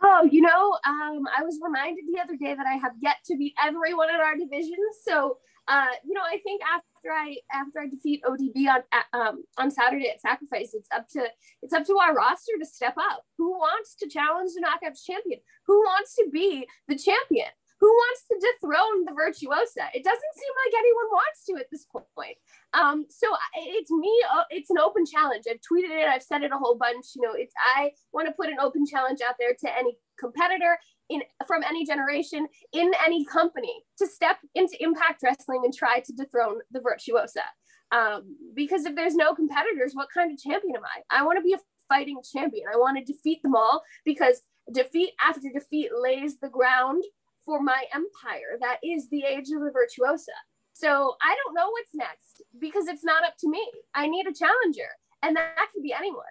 Oh, 0.04 0.28
you 0.30 0.42
know, 0.42 0.78
um, 0.86 1.24
I 1.36 1.44
was 1.44 1.60
reminded 1.64 2.06
the 2.14 2.20
other 2.20 2.36
day 2.36 2.54
that 2.54 2.68
I 2.68 2.74
have 2.74 2.92
yet 3.00 3.18
to 3.26 3.38
beat 3.38 3.54
everyone 3.64 4.10
in 4.10 4.18
our 4.18 4.36
division. 4.36 4.78
So, 5.04 5.38
uh, 5.68 5.88
you 6.04 6.14
know, 6.14 6.22
I 6.22 6.38
think 6.44 6.62
after 6.62 6.86
I 7.12 7.38
after 7.52 7.82
I 7.82 7.88
defeat 7.88 8.22
ODB 8.24 8.68
on 8.68 8.82
um, 9.14 9.44
on 9.58 9.72
Saturday 9.72 10.10
at 10.10 10.22
Sacrifice, 10.22 10.74
it's 10.74 10.90
up 10.96 11.08
to 11.10 11.26
it's 11.62 11.74
up 11.74 11.86
to 11.86 11.98
our 11.98 12.14
roster 12.16 12.54
to 12.60 12.66
step 12.66 12.96
up. 12.98 13.24
Who 13.38 13.52
wants 13.52 13.96
to 13.96 14.08
challenge 14.10 14.52
the 14.54 14.62
Knockouts 14.66 15.04
champion? 15.06 15.40
Who 15.68 15.80
wants 15.82 16.16
to 16.16 16.26
be 16.32 16.68
the 16.88 16.96
champion? 16.98 17.48
Who 17.80 17.90
wants 17.90 18.24
to 18.32 18.40
dethrone 18.40 19.04
the 19.04 19.12
Virtuosa? 19.14 19.92
It 19.94 20.06
doesn't 20.06 20.36
seem 20.36 20.54
like 20.66 20.80
anyone 20.80 21.10
wants 21.12 21.44
to 21.46 21.54
at 21.60 21.68
this 21.70 21.86
point. 22.16 22.38
Um, 22.74 23.06
so 23.10 23.28
it's 23.56 23.92
me. 23.92 24.24
uh, 24.34 24.44
It's 24.52 24.70
an 24.70 24.78
open 24.78 25.04
challenge. 25.06 25.44
I've 25.50 25.58
tweeted 25.58 25.92
it. 25.92 26.08
I've 26.08 26.24
said 26.24 26.44
it 26.44 26.54
a 26.54 26.58
whole 26.58 26.78
bunch. 26.78 27.08
You 27.16 27.24
know, 27.24 27.34
it's 27.34 27.54
I 27.76 27.92
want 28.14 28.28
to 28.28 28.34
put 28.34 28.48
an 28.48 28.56
open 28.62 28.86
challenge 28.86 29.20
out 29.28 29.36
there 29.38 29.54
to 29.54 29.78
any 29.78 29.98
competitor 30.18 30.78
in 31.10 31.22
from 31.48 31.64
any 31.64 31.86
generation 31.86 32.48
in 32.74 32.92
any 33.06 33.26
company 33.26 33.84
to 33.98 34.08
step 34.08 34.38
into 34.56 34.82
Impact 34.82 35.22
Wrestling 35.24 35.62
and 35.64 35.74
try 35.74 36.00
to 36.00 36.14
dethrone 36.14 36.60
the 36.72 36.82
Virtuosa. 36.82 37.44
Um, 37.92 38.36
because 38.56 38.86
if 38.86 38.96
there's 38.96 39.16
no 39.16 39.36
competitors, 39.36 39.92
what 39.94 40.08
kind 40.14 40.32
of 40.32 40.40
champion 40.40 40.76
am 40.76 40.84
I? 40.84 41.20
I 41.20 41.24
want 41.24 41.38
to 41.38 41.44
be 41.44 41.54
a 41.54 41.60
fighting 41.88 42.20
champion. 42.24 42.66
I 42.74 42.78
want 42.78 42.98
to 42.98 43.04
defeat 43.14 43.44
them 43.44 43.56
all 43.56 43.84
because 44.06 44.42
defeat 44.72 45.12
after 45.24 45.50
defeat 45.54 45.92
lays 45.96 46.40
the 46.40 46.50
ground 46.50 47.04
for 47.46 47.62
my 47.62 47.84
empire. 47.94 48.58
That 48.60 48.78
is 48.84 49.10
the 49.10 49.24
age 49.24 49.50
of 49.56 49.62
the 49.62 49.72
Virtuosa. 49.72 50.32
So 50.74 51.16
I 51.22 51.36
don't 51.44 51.54
know 51.54 51.70
what's 51.70 51.94
next 51.94 52.42
because 52.60 52.88
it's 52.88 53.04
not 53.04 53.24
up 53.24 53.36
to 53.40 53.50
me. 53.50 53.64
I 53.94 54.08
need 54.08 54.26
a 54.26 54.34
challenger, 54.34 54.90
and 55.22 55.36
that, 55.36 55.54
that 55.56 55.68
can 55.72 55.84
be 55.84 55.94
anyone. 55.94 56.24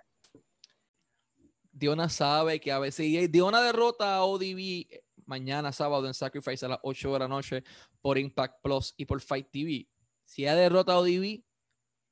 Diona 1.82 2.08
sabe 2.08 2.60
que 2.60 2.70
a 2.70 2.78
veces 2.78 3.06
y 3.06 3.26
Diona 3.26 3.60
derrota 3.60 4.14
a 4.14 4.24
ODB 4.24 4.86
mañana 5.26 5.72
sábado 5.72 6.06
en 6.06 6.14
Sacrifice 6.14 6.64
a 6.64 6.68
las 6.68 6.78
8 6.84 7.12
de 7.12 7.18
la 7.18 7.26
noche 7.26 7.64
por 8.00 8.18
Impact 8.18 8.62
Plus 8.62 8.94
y 8.96 9.04
por 9.04 9.20
Fight 9.20 9.48
TV. 9.50 9.88
Si 10.24 10.42
ella 10.42 10.54
derrota 10.54 10.92
a 10.92 10.98
ODB, 11.00 11.42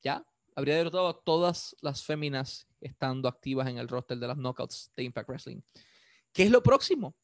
ya 0.02 0.26
habría 0.56 0.74
derrotado 0.74 1.06
a 1.06 1.22
todas 1.22 1.76
las 1.82 2.04
féminas 2.04 2.66
estando 2.80 3.28
activas 3.28 3.68
en 3.68 3.78
el 3.78 3.86
roster 3.86 4.18
de 4.18 4.26
las 4.26 4.36
knockouts 4.36 4.90
de 4.96 5.04
Impact 5.04 5.28
Wrestling. 5.28 5.60
¿Qué 6.32 6.42
es 6.42 6.50
lo 6.50 6.64
próximo? 6.64 7.14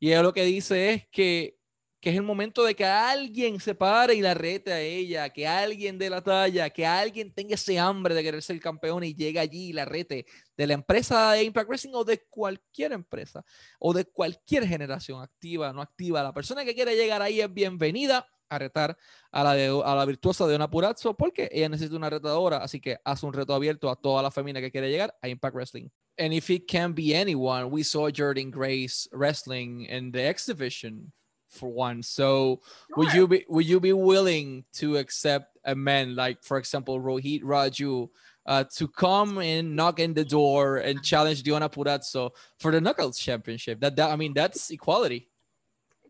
Y 0.00 0.08
ella 0.08 0.24
lo 0.24 0.32
que 0.32 0.44
dice 0.44 0.92
es 0.92 1.08
que, 1.08 1.56
que 2.02 2.10
es 2.10 2.16
el 2.16 2.24
momento 2.24 2.64
de 2.64 2.74
que 2.74 2.84
alguien 2.84 3.60
se 3.60 3.76
pare 3.76 4.16
y 4.16 4.20
la 4.20 4.34
rete 4.34 4.72
a 4.72 4.80
ella, 4.80 5.30
que 5.30 5.46
alguien 5.46 5.96
dé 5.98 6.10
la 6.10 6.20
talla, 6.20 6.68
que 6.68 6.84
alguien 6.84 7.32
tenga 7.32 7.54
ese 7.54 7.78
hambre 7.78 8.12
de 8.12 8.24
querer 8.24 8.42
ser 8.42 8.58
campeón 8.58 9.04
y 9.04 9.14
llegue 9.14 9.38
allí 9.38 9.68
y 9.68 9.72
la 9.72 9.84
rete 9.84 10.26
de 10.56 10.66
la 10.66 10.74
empresa 10.74 11.30
de 11.30 11.44
Impact 11.44 11.68
Wrestling 11.68 11.92
o 11.94 12.02
de 12.02 12.18
cualquier 12.28 12.90
empresa 12.90 13.44
o 13.78 13.94
de 13.94 14.04
cualquier 14.04 14.66
generación 14.66 15.22
activa, 15.22 15.72
no 15.72 15.80
activa. 15.80 16.24
La 16.24 16.34
persona 16.34 16.64
que 16.64 16.74
quiere 16.74 16.96
llegar 16.96 17.22
ahí 17.22 17.40
es 17.40 17.54
bienvenida 17.54 18.26
a 18.48 18.58
retar 18.58 18.98
a 19.30 19.44
la, 19.44 19.54
de, 19.54 19.68
la 19.68 20.04
virtuosa 20.04 20.44
de 20.48 20.56
una 20.56 20.68
Purazzo 20.68 21.16
porque 21.16 21.48
ella 21.52 21.68
necesita 21.68 21.94
una 21.94 22.10
retadora, 22.10 22.56
así 22.56 22.80
que 22.80 22.98
hace 23.04 23.24
un 23.26 23.32
reto 23.32 23.54
abierto 23.54 23.88
a 23.88 23.94
toda 23.94 24.24
la 24.24 24.32
femina 24.32 24.60
que 24.60 24.72
quiere 24.72 24.90
llegar 24.90 25.16
a 25.22 25.28
Impact 25.28 25.54
Wrestling. 25.54 25.88
And 26.18 26.32
if 26.32 26.50
it 26.50 26.68
can 26.68 26.94
be 26.94 27.14
anyone, 27.14 27.66
we 27.66 27.84
saw 27.84 28.10
Jordan 28.10 28.50
Grace 28.50 29.08
wrestling 29.12 29.86
in 29.88 30.10
the 30.10 30.28
X 30.28 30.46
division 30.46 31.12
for 31.52 31.70
one. 31.70 32.02
So 32.02 32.60
would 32.96 33.12
you 33.12 33.28
be 33.28 33.44
would 33.48 33.66
you 33.66 33.78
be 33.78 33.92
willing 33.92 34.64
to 34.74 34.96
accept 34.96 35.58
a 35.64 35.74
man 35.74 36.16
like, 36.16 36.42
for 36.42 36.58
example, 36.58 37.00
Rohit 37.00 37.42
Raju 37.42 38.08
uh, 38.46 38.64
to 38.76 38.88
come 38.88 39.38
and 39.38 39.76
knock 39.76 40.00
in 40.00 40.14
the 40.14 40.24
door 40.24 40.78
and 40.78 41.02
challenge 41.02 41.42
Deonna 41.42 41.72
Purrazzo 41.72 42.30
for 42.58 42.72
the 42.72 42.80
Knuckles 42.80 43.18
Championship? 43.18 43.80
That, 43.80 43.96
that 43.96 44.10
I 44.10 44.16
mean, 44.16 44.32
that's 44.34 44.70
equality. 44.70 45.28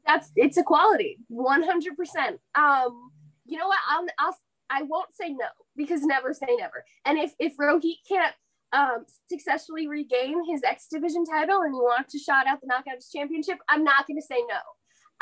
That's 0.07 0.31
it's 0.37 0.57
equality, 0.57 1.19
one 1.29 1.63
hundred 1.63 1.97
percent. 1.97 2.41
Um, 2.55 3.11
you 3.45 3.59
know 3.59 3.67
what? 3.67 3.79
I'll, 3.89 4.07
I'll 4.19 4.37
I 4.71 4.83
won't 4.83 5.15
say 5.15 5.31
no 5.31 5.47
because 5.77 6.03
never 6.03 6.33
say 6.33 6.57
never. 6.59 6.85
And 7.05 7.19
if 7.19 7.35
if 7.39 7.57
Rohit 7.57 7.99
can't 8.09 8.35
um, 8.73 9.05
successfully 9.29 9.87
regain 9.87 10.43
his 10.51 10.63
X 10.65 10.87
Division 10.91 11.25
title 11.25 11.61
and 11.61 11.75
he 11.75 11.81
wants 11.81 12.13
to 12.13 12.19
shot 12.19 12.47
out 12.47 12.61
the 12.61 12.69
Knockouts 12.69 13.13
Championship, 13.13 13.59
I'm 13.69 13.85
not 13.85 14.07
going 14.07 14.17
to 14.17 14.27
say 14.27 14.43
no. 14.49 14.59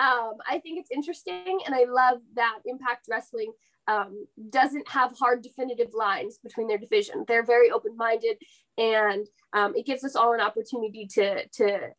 Um, 0.01 0.35
I 0.49 0.59
think 0.61 0.81
it's 0.81 0.91
interesting, 0.91 1.59
and 1.67 1.75
I 1.75 1.85
love 1.85 2.21
that 2.35 2.61
Impact 2.65 3.07
Wrestling 3.11 3.53
um, 3.87 4.27
doesn't 4.49 4.89
have 4.89 5.17
hard, 5.19 5.43
definitive 5.43 5.93
lines 5.93 6.39
between 6.43 6.69
their 6.69 6.79
division. 6.79 7.25
They're 7.29 7.45
very 7.45 7.71
open 7.71 7.97
minded, 7.97 8.39
and 8.79 9.27
um, 9.53 9.75
it 9.77 9.85
gives 9.85 10.03
us 10.03 10.17
all 10.17 10.33
an 10.33 10.41
opportunity 10.41 11.07
to 11.15 11.47
to 11.47 11.91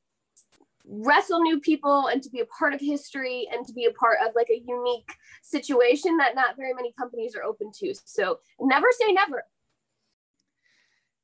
wrestle 0.85 1.41
new 1.41 1.59
people 1.59 2.07
and 2.07 2.23
to 2.23 2.29
be 2.29 2.39
a 2.39 2.45
part 2.45 2.73
of 2.73 2.81
history 2.81 3.47
and 3.51 3.65
to 3.67 3.73
be 3.73 3.85
a 3.85 3.91
part 3.91 4.17
of 4.25 4.33
like 4.35 4.49
a 4.49 4.63
unique 4.65 5.13
situation 5.43 6.17
that 6.17 6.33
not 6.33 6.57
very 6.57 6.73
many 6.73 6.91
companies 6.97 7.35
are 7.35 7.43
open 7.43 7.71
to. 7.79 7.93
So 8.05 8.39
never 8.59 8.87
say 8.99 9.13
never. 9.13 9.43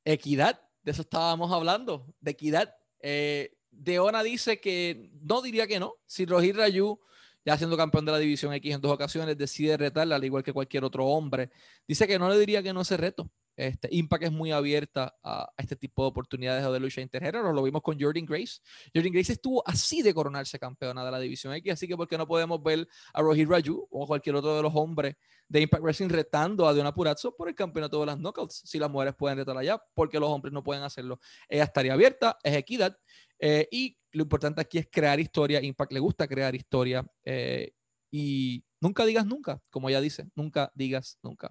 Equidad, 0.06 0.58
de 0.84 0.92
eso 0.92 1.02
estábamos 1.02 1.50
hablando, 1.50 2.06
de 2.22 2.30
equidad. 2.30 2.72
Eh, 3.02 3.48
Deona 3.70 4.22
dice 4.22 4.60
que 4.60 5.10
no 5.22 5.42
diría 5.42 5.66
que 5.66 5.80
no. 5.80 5.94
Si 6.06 6.26
Rohit 6.26 6.56
Rayu, 6.56 7.00
ya 7.44 7.56
siendo 7.56 7.76
campeón 7.76 8.04
de 8.04 8.12
la 8.12 8.18
División 8.18 8.52
X 8.52 8.74
en 8.74 8.80
dos 8.80 8.92
ocasiones, 8.92 9.36
decide 9.36 9.76
retarla, 9.76 10.16
al 10.16 10.24
igual 10.24 10.42
que 10.42 10.52
cualquier 10.52 10.84
otro 10.84 11.06
hombre, 11.06 11.50
dice 11.86 12.06
que 12.06 12.18
no 12.18 12.28
le 12.28 12.38
diría 12.38 12.62
que 12.62 12.72
no 12.72 12.82
ese 12.82 12.96
reto. 12.96 13.30
Este, 13.58 13.88
Impact 13.90 14.22
es 14.22 14.30
muy 14.30 14.52
abierta 14.52 15.16
a, 15.20 15.52
este 15.56 15.74
tipo 15.74 16.04
de 16.04 16.10
oportunidades 16.10 16.64
de 16.64 16.78
lucha 16.78 17.00
intergénero. 17.00 17.52
Lo 17.52 17.64
vimos 17.64 17.82
con 17.82 18.00
Jordan 18.00 18.24
Grace. 18.24 18.60
Jordan 18.94 19.12
Grace 19.12 19.32
estuvo 19.32 19.66
así 19.66 20.00
de 20.00 20.14
coronarse 20.14 20.60
campeona 20.60 21.04
de 21.04 21.10
la 21.10 21.18
División 21.18 21.52
X, 21.54 21.72
así 21.72 21.88
que 21.88 21.96
¿por 21.96 22.06
qué 22.06 22.16
no 22.16 22.28
podemos 22.28 22.62
ver 22.62 22.86
a 23.12 23.20
Rohit 23.20 23.48
Raju 23.48 23.88
o 23.90 24.04
a 24.04 24.06
cualquier 24.06 24.36
otro 24.36 24.54
de 24.54 24.62
los 24.62 24.72
hombres 24.76 25.16
de 25.48 25.60
Impact 25.62 25.82
Wrestling 25.82 26.08
retando 26.08 26.68
a 26.68 26.72
Diona 26.72 26.94
Purazzo 26.94 27.34
por 27.34 27.48
el 27.48 27.56
campeonato 27.56 27.98
de 27.98 28.06
las 28.06 28.16
Knockouts? 28.16 28.62
Si 28.64 28.78
las 28.78 28.88
mujeres 28.88 29.16
pueden 29.16 29.38
retar 29.38 29.58
allá, 29.58 29.82
porque 29.92 30.20
los 30.20 30.28
hombres 30.28 30.54
no 30.54 30.62
pueden 30.62 30.84
hacerlo. 30.84 31.18
Ella 31.48 31.64
estaría 31.64 31.94
abierta, 31.94 32.38
es 32.44 32.54
equidad. 32.54 32.96
Eh, 33.40 33.66
y 33.72 33.98
lo 34.12 34.22
importante 34.22 34.60
aquí 34.60 34.78
es 34.78 34.86
crear 34.88 35.18
historia. 35.18 35.60
Impact 35.60 35.92
le 35.92 35.98
gusta 35.98 36.28
crear 36.28 36.54
historia. 36.54 37.04
Eh, 37.24 37.72
y 38.12 38.64
nunca 38.80 39.04
digas 39.04 39.26
nunca, 39.26 39.60
como 39.68 39.88
ella 39.88 40.00
dice, 40.00 40.28
nunca 40.36 40.70
digas 40.76 41.18
nunca. 41.24 41.50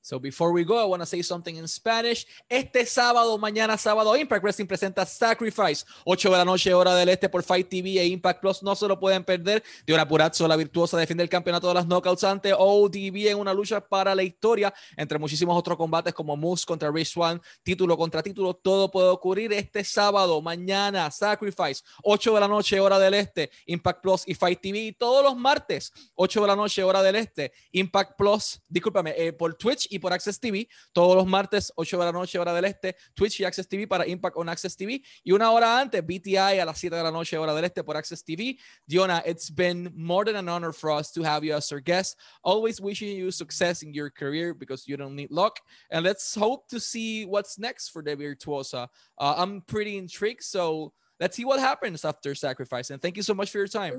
So 0.00 0.18
before 0.18 0.52
we 0.52 0.64
go, 0.64 0.78
I 0.78 0.84
want 0.84 1.02
to 1.02 1.06
say 1.06 1.22
something 1.22 1.56
in 1.56 1.66
Spanish. 1.68 2.26
Este 2.48 2.86
sábado, 2.86 3.36
mañana 3.36 3.76
sábado, 3.76 4.16
Impact 4.16 4.42
Wrestling 4.42 4.66
presenta 4.66 5.04
Sacrifice, 5.04 5.84
8 6.04 6.30
de 6.30 6.36
la 6.36 6.44
noche, 6.44 6.72
hora 6.72 6.94
del 6.94 7.08
este 7.10 7.28
por 7.28 7.42
Fight 7.42 7.68
TV 7.68 8.00
e 8.00 8.06
Impact 8.06 8.40
Plus. 8.40 8.62
No 8.62 8.74
se 8.74 8.88
lo 8.88 8.98
pueden 8.98 9.24
perder. 9.24 9.62
Diona 9.86 10.06
Purazzo, 10.08 10.48
la 10.48 10.56
virtuosa, 10.56 10.96
defiende 10.96 11.22
el 11.24 11.28
campeonato 11.28 11.68
de 11.68 11.74
las 11.74 11.86
knockouts 11.86 12.24
ante 12.24 12.54
ODB 12.54 13.28
en 13.28 13.38
una 13.38 13.52
lucha 13.52 13.80
para 13.80 14.14
la 14.14 14.22
historia, 14.22 14.72
entre 14.96 15.18
muchísimos 15.18 15.58
otros 15.58 15.76
combates 15.76 16.14
como 16.14 16.36
Moose 16.36 16.64
contra 16.64 16.90
Rich 16.90 17.12
Swan, 17.12 17.40
título 17.62 17.96
contra 17.96 18.22
título. 18.22 18.54
Todo 18.54 18.90
puede 18.90 19.08
ocurrir 19.08 19.52
este 19.52 19.84
sábado, 19.84 20.40
mañana, 20.40 21.10
Sacrifice, 21.10 21.82
8 22.02 22.34
de 22.34 22.40
la 22.40 22.48
noche, 22.48 22.80
hora 22.80 22.98
del 22.98 23.14
este, 23.14 23.50
Impact 23.66 24.00
Plus 24.00 24.22
y 24.26 24.34
Fight 24.34 24.60
TV. 24.60 24.78
Y 24.78 24.92
todos 24.92 25.22
los 25.22 25.36
martes, 25.36 25.92
8 26.14 26.40
de 26.40 26.46
la 26.46 26.56
noche, 26.56 26.82
hora 26.82 27.02
del 27.02 27.16
este, 27.16 27.52
Impact 27.72 28.16
Plus, 28.16 28.60
discúlpame, 28.68 29.14
eh, 29.16 29.32
por 29.32 29.54
Twitch 29.54 29.86
y 29.90 29.97
por 29.98 30.12
AXS 30.12 30.40
TV 30.40 30.68
todos 30.92 31.16
los 31.16 31.26
martes, 31.26 31.72
8 31.74 31.98
de 31.98 32.04
la 32.04 32.12
noche, 32.12 32.38
hora 32.38 32.52
del 32.52 32.64
este, 32.64 32.96
Twitch 33.14 33.40
y 33.40 33.44
AXS 33.44 33.68
TV 33.68 33.86
para 33.86 34.06
Impact 34.06 34.36
on 34.36 34.48
AXS 34.48 34.76
TV. 34.76 35.02
Y 35.22 35.32
una 35.32 35.50
hora 35.50 35.80
antes, 35.80 36.02
BTI 36.04 36.58
a 36.60 36.64
las 36.64 36.78
7 36.78 36.96
de 36.96 37.02
la 37.02 37.10
noche, 37.10 37.36
hora 37.36 37.54
del 37.54 37.64
este 37.64 37.82
por 37.84 37.96
AXS 37.96 38.24
TV. 38.24 38.58
Deonna, 38.86 39.22
it's 39.26 39.50
been 39.50 39.90
more 39.94 40.24
than 40.24 40.36
an 40.36 40.48
honor 40.48 40.72
for 40.72 40.90
us 40.90 41.12
to 41.12 41.22
have 41.22 41.44
you 41.44 41.54
as 41.54 41.70
our 41.72 41.80
guest. 41.80 42.18
Always 42.42 42.80
wishing 42.80 43.16
you 43.16 43.30
success 43.30 43.82
in 43.82 43.92
your 43.92 44.10
career 44.10 44.54
because 44.54 44.86
you 44.86 44.96
don't 44.96 45.14
need 45.14 45.30
luck. 45.30 45.60
And 45.90 46.04
let's 46.04 46.34
hope 46.34 46.68
to 46.68 46.80
see 46.80 47.24
what's 47.24 47.58
next 47.58 47.90
for 47.90 48.02
the 48.02 48.16
Virtuosa. 48.16 48.88
Uh, 49.18 49.34
I'm 49.36 49.62
pretty 49.62 49.98
intrigued, 49.98 50.42
so 50.42 50.92
let's 51.20 51.36
see 51.36 51.44
what 51.44 51.60
happens 51.60 52.04
after 52.04 52.34
sacrifice. 52.34 52.90
And 52.90 53.00
thank 53.00 53.16
you 53.16 53.22
so 53.22 53.34
much 53.34 53.50
for 53.50 53.58
your 53.58 53.68
time. 53.68 53.96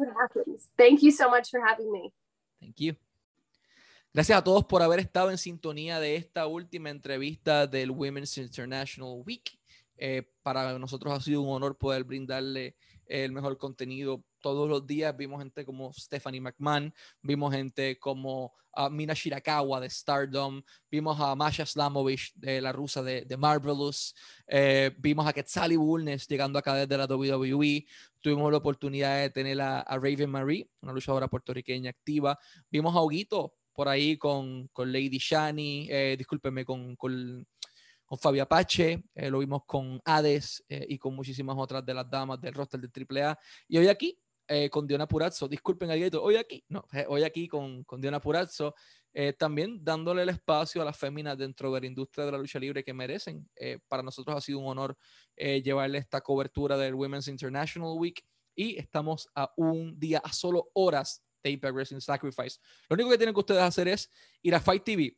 Thank 0.78 1.04
you 1.04 1.12
so 1.12 1.30
much 1.30 1.50
for 1.50 1.60
having 1.66 1.92
me. 1.92 2.12
Thank 2.62 2.80
you. 2.80 2.96
Gracias 4.12 4.40
a 4.40 4.44
todos 4.44 4.66
por 4.66 4.82
haber 4.82 5.00
estado 5.00 5.30
en 5.30 5.38
sintonía 5.38 6.00
de 6.00 6.16
esta 6.16 6.48
última 6.48 6.90
entrevista 6.90 7.68
del 7.68 7.92
Women's 7.92 8.40
International 8.40 9.22
Week. 9.24 9.60
Eh, 9.98 10.24
para 10.42 10.80
nosotros 10.80 11.14
ha 11.14 11.22
sido 11.22 11.44
un 11.44 11.56
honor 11.56 11.78
poder 11.78 12.04
brindarle 12.06 12.76
el 13.06 13.32
mejor 13.32 13.56
contenido 13.60 14.24
todos 14.40 14.68
los 14.68 14.88
días. 14.88 15.16
Vimos 15.16 15.44
gente 15.44 15.64
como 15.64 15.94
Stephanie 15.94 16.42
McMahon, 16.42 16.92
vimos 17.22 17.54
gente 17.54 18.00
como 18.00 18.52
uh, 18.78 18.90
Mina 18.90 19.14
Shirakawa 19.14 19.80
de 19.80 19.92
Stardom, 19.92 20.64
vimos 20.90 21.20
a 21.20 21.36
Masha 21.36 21.68
Slamovich 21.68 22.34
de 22.34 22.62
la 22.62 22.72
rusa 22.72 23.04
de, 23.04 23.26
de 23.26 23.38
Marvelous, 23.38 24.16
eh, 24.48 24.90
vimos 24.98 25.28
a 25.28 25.34
Quetzali 25.34 25.76
Bulnes 25.76 26.28
llegando 26.28 26.58
acá 26.58 26.74
desde 26.74 26.98
la 26.98 27.06
WWE, 27.06 27.86
tuvimos 28.22 28.52
la 28.52 28.58
oportunidad 28.58 29.22
de 29.22 29.30
tener 29.30 29.62
a, 29.62 29.82
a 29.82 29.96
Raven 29.98 30.32
Marie, 30.32 30.68
una 30.82 30.94
luchadora 30.94 31.28
puertorriqueña 31.28 31.92
activa, 31.92 32.40
vimos 32.72 32.96
a 32.96 33.02
Huguito 33.02 33.54
por 33.80 33.88
ahí 33.88 34.18
con, 34.18 34.68
con 34.74 34.92
Lady 34.92 35.18
Shani, 35.18 35.88
eh, 35.90 36.16
discúlpeme, 36.18 36.66
con, 36.66 36.98
con, 36.98 37.48
con 38.04 38.20
Fabio 38.20 38.44
Apache, 38.44 39.06
eh, 39.16 39.30
lo 39.30 39.40
vimos 39.40 39.62
con 39.66 40.02
Hades 40.04 40.66
eh, 40.68 40.86
y 40.90 40.98
con 40.98 41.16
muchísimas 41.16 41.56
otras 41.58 41.86
de 41.86 41.94
las 41.94 42.10
damas 42.10 42.42
del 42.42 42.54
roster 42.54 42.82
de 42.82 42.90
AAA. 42.90 43.40
Y 43.70 43.78
hoy 43.78 43.88
aquí, 43.88 44.20
eh, 44.50 44.70
con 44.70 44.86
Diona 44.86 45.08
Purazzo, 45.08 45.48
disculpen 45.48 45.92
al 45.92 46.12
hoy 46.18 46.36
aquí, 46.36 46.62
no, 46.68 46.84
hoy 47.08 47.24
aquí 47.24 47.48
con, 47.48 47.86
con 47.86 48.02
Diona 48.02 48.20
Purazzo, 48.20 48.76
también 49.38 49.82
dándole 49.82 50.24
el 50.24 50.30
espacio 50.30 50.82
a 50.82 50.86
las 50.86 50.98
féminas 50.98 51.38
dentro 51.38 51.74
de 51.74 51.80
la 51.80 51.88
industria 51.88 52.26
de 52.26 52.34
la 52.34 52.38
lucha 52.38 52.60
libre 52.60 52.84
que 52.84 52.94
merecen. 52.94 53.50
para 53.88 54.04
nosotros 54.04 54.36
ha 54.36 54.42
sido 54.42 54.60
un 54.60 54.68
honor 54.68 54.98
llevarle 55.38 56.00
esta 56.00 56.20
cobertura 56.20 56.78
del 56.78 56.96
Women's 56.96 57.30
International 57.30 57.94
Week 57.98 58.22
y 58.56 58.78
estamos 58.78 59.30
a 59.36 59.50
un 59.56 59.98
día, 59.98 60.20
a 60.22 60.34
solo 60.34 60.70
horas 60.74 61.24
de 61.44 61.52
Impact 61.52 61.74
Wrestling 61.74 62.02
Sacrifice. 62.02 62.60
Lo 62.90 62.96
único 62.96 63.10
que 63.10 63.18
tienen 63.18 63.34
que 63.34 63.40
ustedes 63.40 63.62
hacer 63.62 63.88
es 63.88 64.10
ir 64.42 64.56
a 64.56 64.60
Fight 64.60 64.84
TV. 64.84 65.18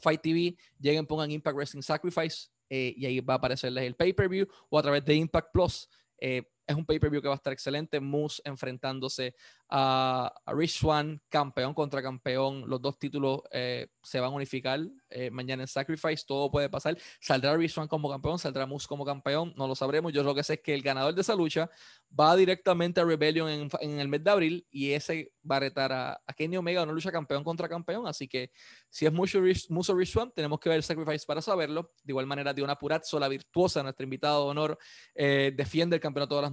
Fight 0.00 0.20
TV, 0.22 0.56
lleguen, 0.78 1.06
pongan 1.06 1.30
Impact 1.30 1.56
Wrestling 1.56 1.82
Sacrifice 1.82 2.48
eh, 2.68 2.94
y 2.96 3.06
ahí 3.06 3.20
va 3.20 3.34
a 3.34 3.36
aparecerles 3.36 3.84
el 3.84 3.94
pay-per-view 3.94 4.46
o 4.68 4.78
a 4.78 4.82
través 4.82 5.04
de 5.04 5.14
Impact 5.14 5.48
Plus. 5.52 5.88
Eh, 6.18 6.42
es 6.70 6.76
un 6.76 6.84
pay-per-view 6.84 7.20
que 7.20 7.28
va 7.28 7.34
a 7.34 7.36
estar 7.36 7.52
excelente. 7.52 8.00
Moose 8.00 8.40
enfrentándose 8.44 9.34
a, 9.68 10.32
Rich 10.46 10.80
Swan, 10.80 11.20
campeón 11.28 11.74
contra 11.74 12.02
campeón. 12.02 12.64
Los 12.68 12.80
dos 12.80 12.98
títulos 12.98 13.42
eh, 13.50 13.88
se 14.02 14.20
van 14.20 14.32
a 14.32 14.34
unificar 14.34 14.80
mañana 15.32 15.64
en 15.64 15.68
Sacrifice. 15.68 16.24
Todo 16.26 16.50
puede 16.50 16.68
pasar. 16.68 16.96
Saldrá 17.20 17.56
Rich 17.56 17.72
Swan 17.72 17.88
como 17.88 18.08
campeón, 18.08 18.38
saldrá 18.38 18.66
Moose 18.66 18.86
como 18.86 19.04
campeón. 19.04 19.52
No 19.56 19.66
lo 19.66 19.74
sabremos. 19.74 20.12
Yo 20.12 20.22
lo 20.22 20.34
que 20.34 20.42
sé 20.42 20.54
es 20.54 20.60
que 20.60 20.74
el 20.74 20.82
ganador 20.82 21.14
de 21.14 21.20
esa 21.20 21.34
lucha 21.34 21.70
va 22.18 22.34
directamente 22.36 23.00
a 23.00 23.04
Rebellion 23.04 23.48
en, 23.80 24.00
el 24.00 24.08
mes 24.08 24.24
de 24.24 24.30
abril 24.30 24.66
y 24.70 24.92
ese 24.92 25.32
va 25.48 25.56
a 25.56 25.60
retar 25.60 25.92
a, 25.92 26.20
Kenny 26.36 26.56
Omega 26.56 26.82
una 26.82 26.92
lucha 26.92 27.12
campeón 27.12 27.44
contra 27.44 27.68
campeón. 27.68 28.06
Así 28.06 28.28
que 28.28 28.50
si 28.88 29.06
es 29.06 29.12
mucho 29.12 29.40
Muso 29.68 29.94
Rich 29.94 30.16
tenemos 30.34 30.58
que 30.60 30.68
ver 30.68 30.76
el 30.76 30.82
Sacrifice 30.82 31.24
para 31.26 31.42
saberlo. 31.42 31.92
De 32.02 32.12
igual 32.12 32.26
manera, 32.26 32.52
Diona 32.52 32.76
Purazzo, 32.76 33.18
la 33.18 33.28
virtuosa, 33.28 33.82
nuestra 33.82 34.04
invitada 34.04 34.36
de 34.36 34.42
honor, 34.42 34.78
eh, 35.14 35.52
defiende 35.56 35.96
el 35.96 36.02
campeonato 36.02 36.36
de 36.36 36.42
las 36.42 36.52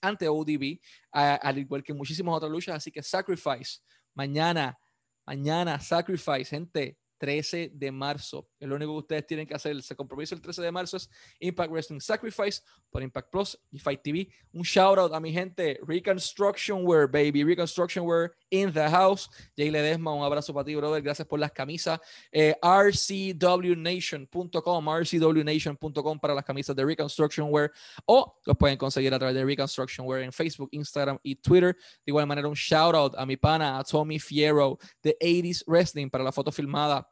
ante 0.00 0.28
ODB, 0.28 0.80
al 1.12 1.58
igual 1.58 1.82
que 1.82 1.94
muchísimas 1.94 2.34
otras 2.34 2.50
luchas. 2.50 2.76
Así 2.76 2.90
que 2.90 3.02
Sacrifice, 3.02 3.80
mañana, 4.14 4.78
mañana, 5.26 5.78
Sacrifice, 5.80 6.44
gente 6.44 6.98
13 7.18 7.72
de 7.74 7.92
marzo. 7.92 8.48
Es 8.58 8.66
lo 8.68 8.76
único 8.76 8.92
que 8.92 8.98
ustedes 8.98 9.26
tienen 9.26 9.46
que 9.46 9.54
hacer. 9.54 9.82
Se 9.82 9.94
compromiso 9.94 10.34
el 10.34 10.40
13 10.40 10.62
de 10.62 10.72
marzo 10.72 10.96
es 10.96 11.10
Impact 11.40 11.70
Wrestling 11.70 12.00
Sacrifice 12.00 12.62
por 12.90 13.02
Impact 13.02 13.30
Plus 13.30 13.58
y 13.70 13.78
Fight 13.78 14.00
TV. 14.02 14.26
Un 14.52 14.62
shout 14.62 14.98
out 14.98 15.12
a 15.12 15.20
mi 15.20 15.30
gente 15.32 15.78
Reconstruction 15.86 16.86
Wear, 16.86 17.06
baby. 17.06 17.44
Reconstruction 17.44 18.06
Wear 18.06 18.32
in 18.50 18.72
the 18.72 18.88
house. 18.88 19.28
Jay 19.56 19.70
Ledesma, 19.70 20.14
un 20.14 20.24
abrazo 20.24 20.54
para 20.54 20.64
ti, 20.64 20.74
brother. 20.74 21.02
Gracias 21.02 21.26
por 21.26 21.40
las 21.40 21.52
camisas. 21.52 22.00
Eh, 22.32 22.54
RCWNation.com, 22.62 24.88
RCWNation.com 24.88 26.18
para 26.18 26.34
las 26.34 26.44
camisas 26.44 26.74
de 26.76 26.84
Reconstruction 26.84 27.48
Wear 27.50 27.72
o 28.06 28.38
los 28.44 28.56
pueden 28.56 28.78
conseguir 28.78 29.12
a 29.12 29.18
través 29.18 29.34
de 29.34 29.44
Reconstruction 29.44 30.06
Wear 30.06 30.22
en 30.22 30.32
Facebook, 30.32 30.68
Instagram 30.72 31.18
y 31.22 31.34
Twitter. 31.36 31.74
De 31.74 32.10
igual 32.10 32.26
manera, 32.26 32.48
un 32.48 32.54
shout 32.54 32.94
out 32.94 33.14
a 33.16 33.26
mi 33.26 33.36
pana, 33.36 33.78
a 33.78 33.84
Tommy 33.84 34.18
Fierro 34.18 34.78
de 35.02 35.16
80s 35.20 35.64
Wrestling 35.66 36.08
para 36.10 36.24
la 36.24 36.32
foto 36.32 36.52
filmada 36.52 37.07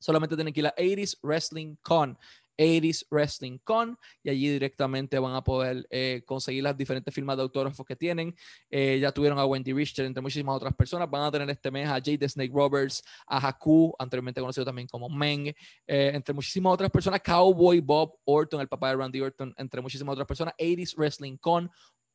solamente 0.00 0.34
tienen 0.34 0.52
que 0.52 0.60
ir 0.60 0.66
a 0.66 0.74
80s 0.74 1.18
Wrestling 1.22 1.76
Con. 1.82 2.18
80s 2.60 3.06
Wrestling 3.10 3.58
Con 3.64 3.98
y 4.22 4.30
allí 4.30 4.50
directamente 4.50 5.18
van 5.18 5.34
a 5.34 5.42
poder 5.42 5.86
eh, 5.90 6.22
conseguir 6.26 6.62
las 6.62 6.76
diferentes 6.76 7.12
firmas 7.14 7.36
de 7.36 7.42
autógrafos 7.42 7.86
que 7.86 7.96
tienen. 7.96 8.34
Eh, 8.68 8.98
ya 9.00 9.12
tuvieron 9.12 9.38
a 9.38 9.46
Wendy 9.46 9.72
Richter, 9.72 10.04
entre 10.04 10.20
muchísimas 10.20 10.56
otras 10.56 10.74
personas. 10.74 11.08
Van 11.10 11.22
a 11.22 11.30
tener 11.30 11.48
este 11.48 11.70
mes 11.70 11.88
a 11.88 11.94
Jade 11.94 12.28
Snake 12.28 12.52
Roberts, 12.52 13.02
a 13.26 13.48
Haku, 13.48 13.94
anteriormente 13.98 14.40
conocido 14.40 14.64
también 14.64 14.88
como 14.88 15.08
Meng, 15.08 15.48
eh, 15.48 15.54
entre 15.86 16.34
muchísimas 16.34 16.74
otras 16.74 16.90
personas. 16.90 17.20
Cowboy 17.22 17.80
Bob 17.80 18.18
Orton, 18.24 18.60
el 18.60 18.68
papá 18.68 18.90
de 18.90 18.96
Randy 18.96 19.20
Orton, 19.20 19.54
entre 19.56 19.80
muchísimas 19.80 20.12
otras 20.12 20.26
personas. 20.26 20.54
80s 20.58 20.96
Wrestling 20.96 21.38
Con 21.38 21.70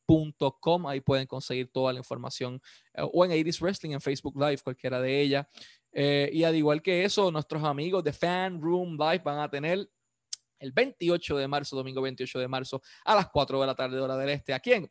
www.iriswrestling.com. 0.06 0.86
Ahí 0.86 1.00
pueden 1.00 1.26
conseguir 1.26 1.70
toda 1.72 1.92
la 1.92 1.98
información 1.98 2.60
o 2.94 3.24
en 3.24 3.32
Iris 3.32 3.60
Wrestling 3.60 3.90
en 3.90 4.00
Facebook 4.00 4.36
Live, 4.36 4.58
cualquiera 4.62 5.00
de 5.00 5.20
ellas. 5.20 5.46
Eh, 5.98 6.28
y 6.30 6.44
al 6.44 6.54
igual 6.54 6.82
que 6.82 7.06
eso, 7.06 7.30
nuestros 7.30 7.64
amigos 7.64 8.04
de 8.04 8.12
Fan 8.12 8.60
Room 8.60 8.98
Live 8.98 9.22
van 9.24 9.38
a 9.38 9.48
tener 9.48 9.88
el 10.58 10.70
28 10.70 11.38
de 11.38 11.48
marzo, 11.48 11.74
domingo 11.74 12.02
28 12.02 12.38
de 12.38 12.46
marzo, 12.46 12.82
a 13.02 13.14
las 13.14 13.30
4 13.30 13.58
de 13.62 13.66
la 13.66 13.74
tarde, 13.74 13.98
hora 13.98 14.14
del 14.18 14.28
este. 14.28 14.52
¿A 14.52 14.60
quién? 14.60 14.90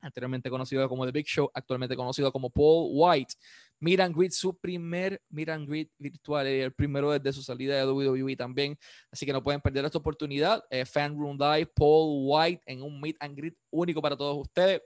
Anteriormente 0.00 0.50
conocido 0.50 0.88
como 0.88 1.06
The 1.06 1.12
Big 1.12 1.26
Show, 1.26 1.48
actualmente 1.54 1.94
conocido 1.94 2.32
como 2.32 2.50
Paul 2.50 2.90
White. 2.92 3.34
Miran 3.78 4.12
Grid, 4.12 4.32
su 4.32 4.58
primer 4.58 5.22
Miran 5.28 5.64
Grid 5.66 5.88
virtual, 5.98 6.48
eh, 6.48 6.64
el 6.64 6.72
primero 6.72 7.12
desde 7.12 7.32
su 7.32 7.44
salida 7.44 7.76
de 7.76 7.86
WWE 7.86 8.34
también. 8.34 8.76
Así 9.12 9.24
que 9.24 9.32
no 9.32 9.44
pueden 9.44 9.60
perder 9.60 9.84
esta 9.84 9.98
oportunidad. 9.98 10.64
Eh, 10.68 10.84
Fan 10.84 11.16
Room 11.16 11.38
Live, 11.38 11.70
Paul 11.76 12.24
White 12.26 12.62
en 12.66 12.82
un 12.82 13.00
Meet 13.00 13.18
and 13.20 13.36
Greet 13.36 13.56
único 13.70 14.02
para 14.02 14.16
todos 14.16 14.36
ustedes. 14.36 14.82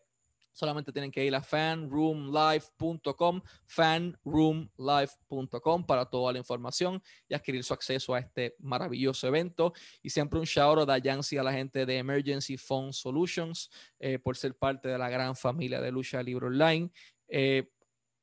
Solamente 0.55 0.91
tienen 0.93 1.11
que 1.11 1.25
ir 1.25 1.35
a 1.35 1.43
fanroomlive.com, 1.43 3.43
fanroomlive.com 3.67 5.85
para 5.85 6.07
toda 6.07 6.33
la 6.33 6.39
información 6.39 7.03
y 7.29 7.35
adquirir 7.35 7.65
su 7.65 7.75
acceso 7.75 8.15
a 8.15 8.21
este 8.21 8.55
maravilloso 8.61 9.27
evento. 9.27 9.73
Y 10.01 10.11
siempre 10.11 10.39
un 10.39 10.47
shout 10.47 10.79
out 10.79 10.89
a 10.89 10.99
Yancy, 10.99 11.37
a 11.37 11.43
la 11.43 11.53
gente 11.53 11.85
de 11.85 11.99
Emergency 11.99 12.57
Phone 12.57 12.93
Solutions, 12.93 13.69
eh, 13.99 14.17
por 14.19 14.37
ser 14.37 14.57
parte 14.57 14.89
de 14.89 14.97
la 14.97 15.11
gran 15.11 15.35
familia 15.35 15.81
de 15.81 15.91
Lucha 15.91 16.23
Libre 16.23 16.47
Online. 16.47 16.89
Eh, 17.27 17.69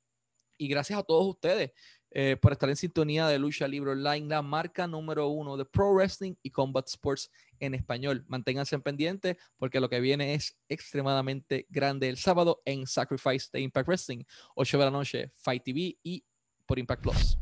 y 0.56 0.68
gracias 0.68 1.00
a 1.00 1.02
todos 1.02 1.26
ustedes 1.26 1.72
eh, 2.12 2.36
por 2.40 2.52
estar 2.52 2.68
en 2.70 2.76
sintonía 2.76 3.26
de 3.26 3.40
Lucha 3.40 3.66
Libre 3.66 3.90
Online, 3.90 4.28
la 4.28 4.40
marca 4.40 4.86
número 4.86 5.26
uno 5.26 5.56
de 5.56 5.64
Pro 5.64 5.92
Wrestling 5.92 6.36
y 6.40 6.50
Combat 6.50 6.86
Sports 6.86 7.32
en 7.58 7.74
español. 7.74 8.24
Manténganse 8.28 8.76
en 8.76 8.82
pendiente 8.82 9.36
porque 9.56 9.80
lo 9.80 9.90
que 9.90 9.98
viene 9.98 10.32
es 10.32 10.56
extremadamente 10.68 11.66
grande 11.70 12.08
el 12.08 12.18
sábado 12.18 12.62
en 12.64 12.86
Sacrifice 12.86 13.48
de 13.52 13.62
Impact 13.62 13.88
Wrestling, 13.88 14.22
8 14.54 14.78
de 14.78 14.84
la 14.84 14.92
noche, 14.92 15.32
Fight 15.38 15.64
TV 15.64 15.98
y 16.04 16.24
por 16.66 16.78
Impact 16.78 17.02
Plus. 17.02 17.36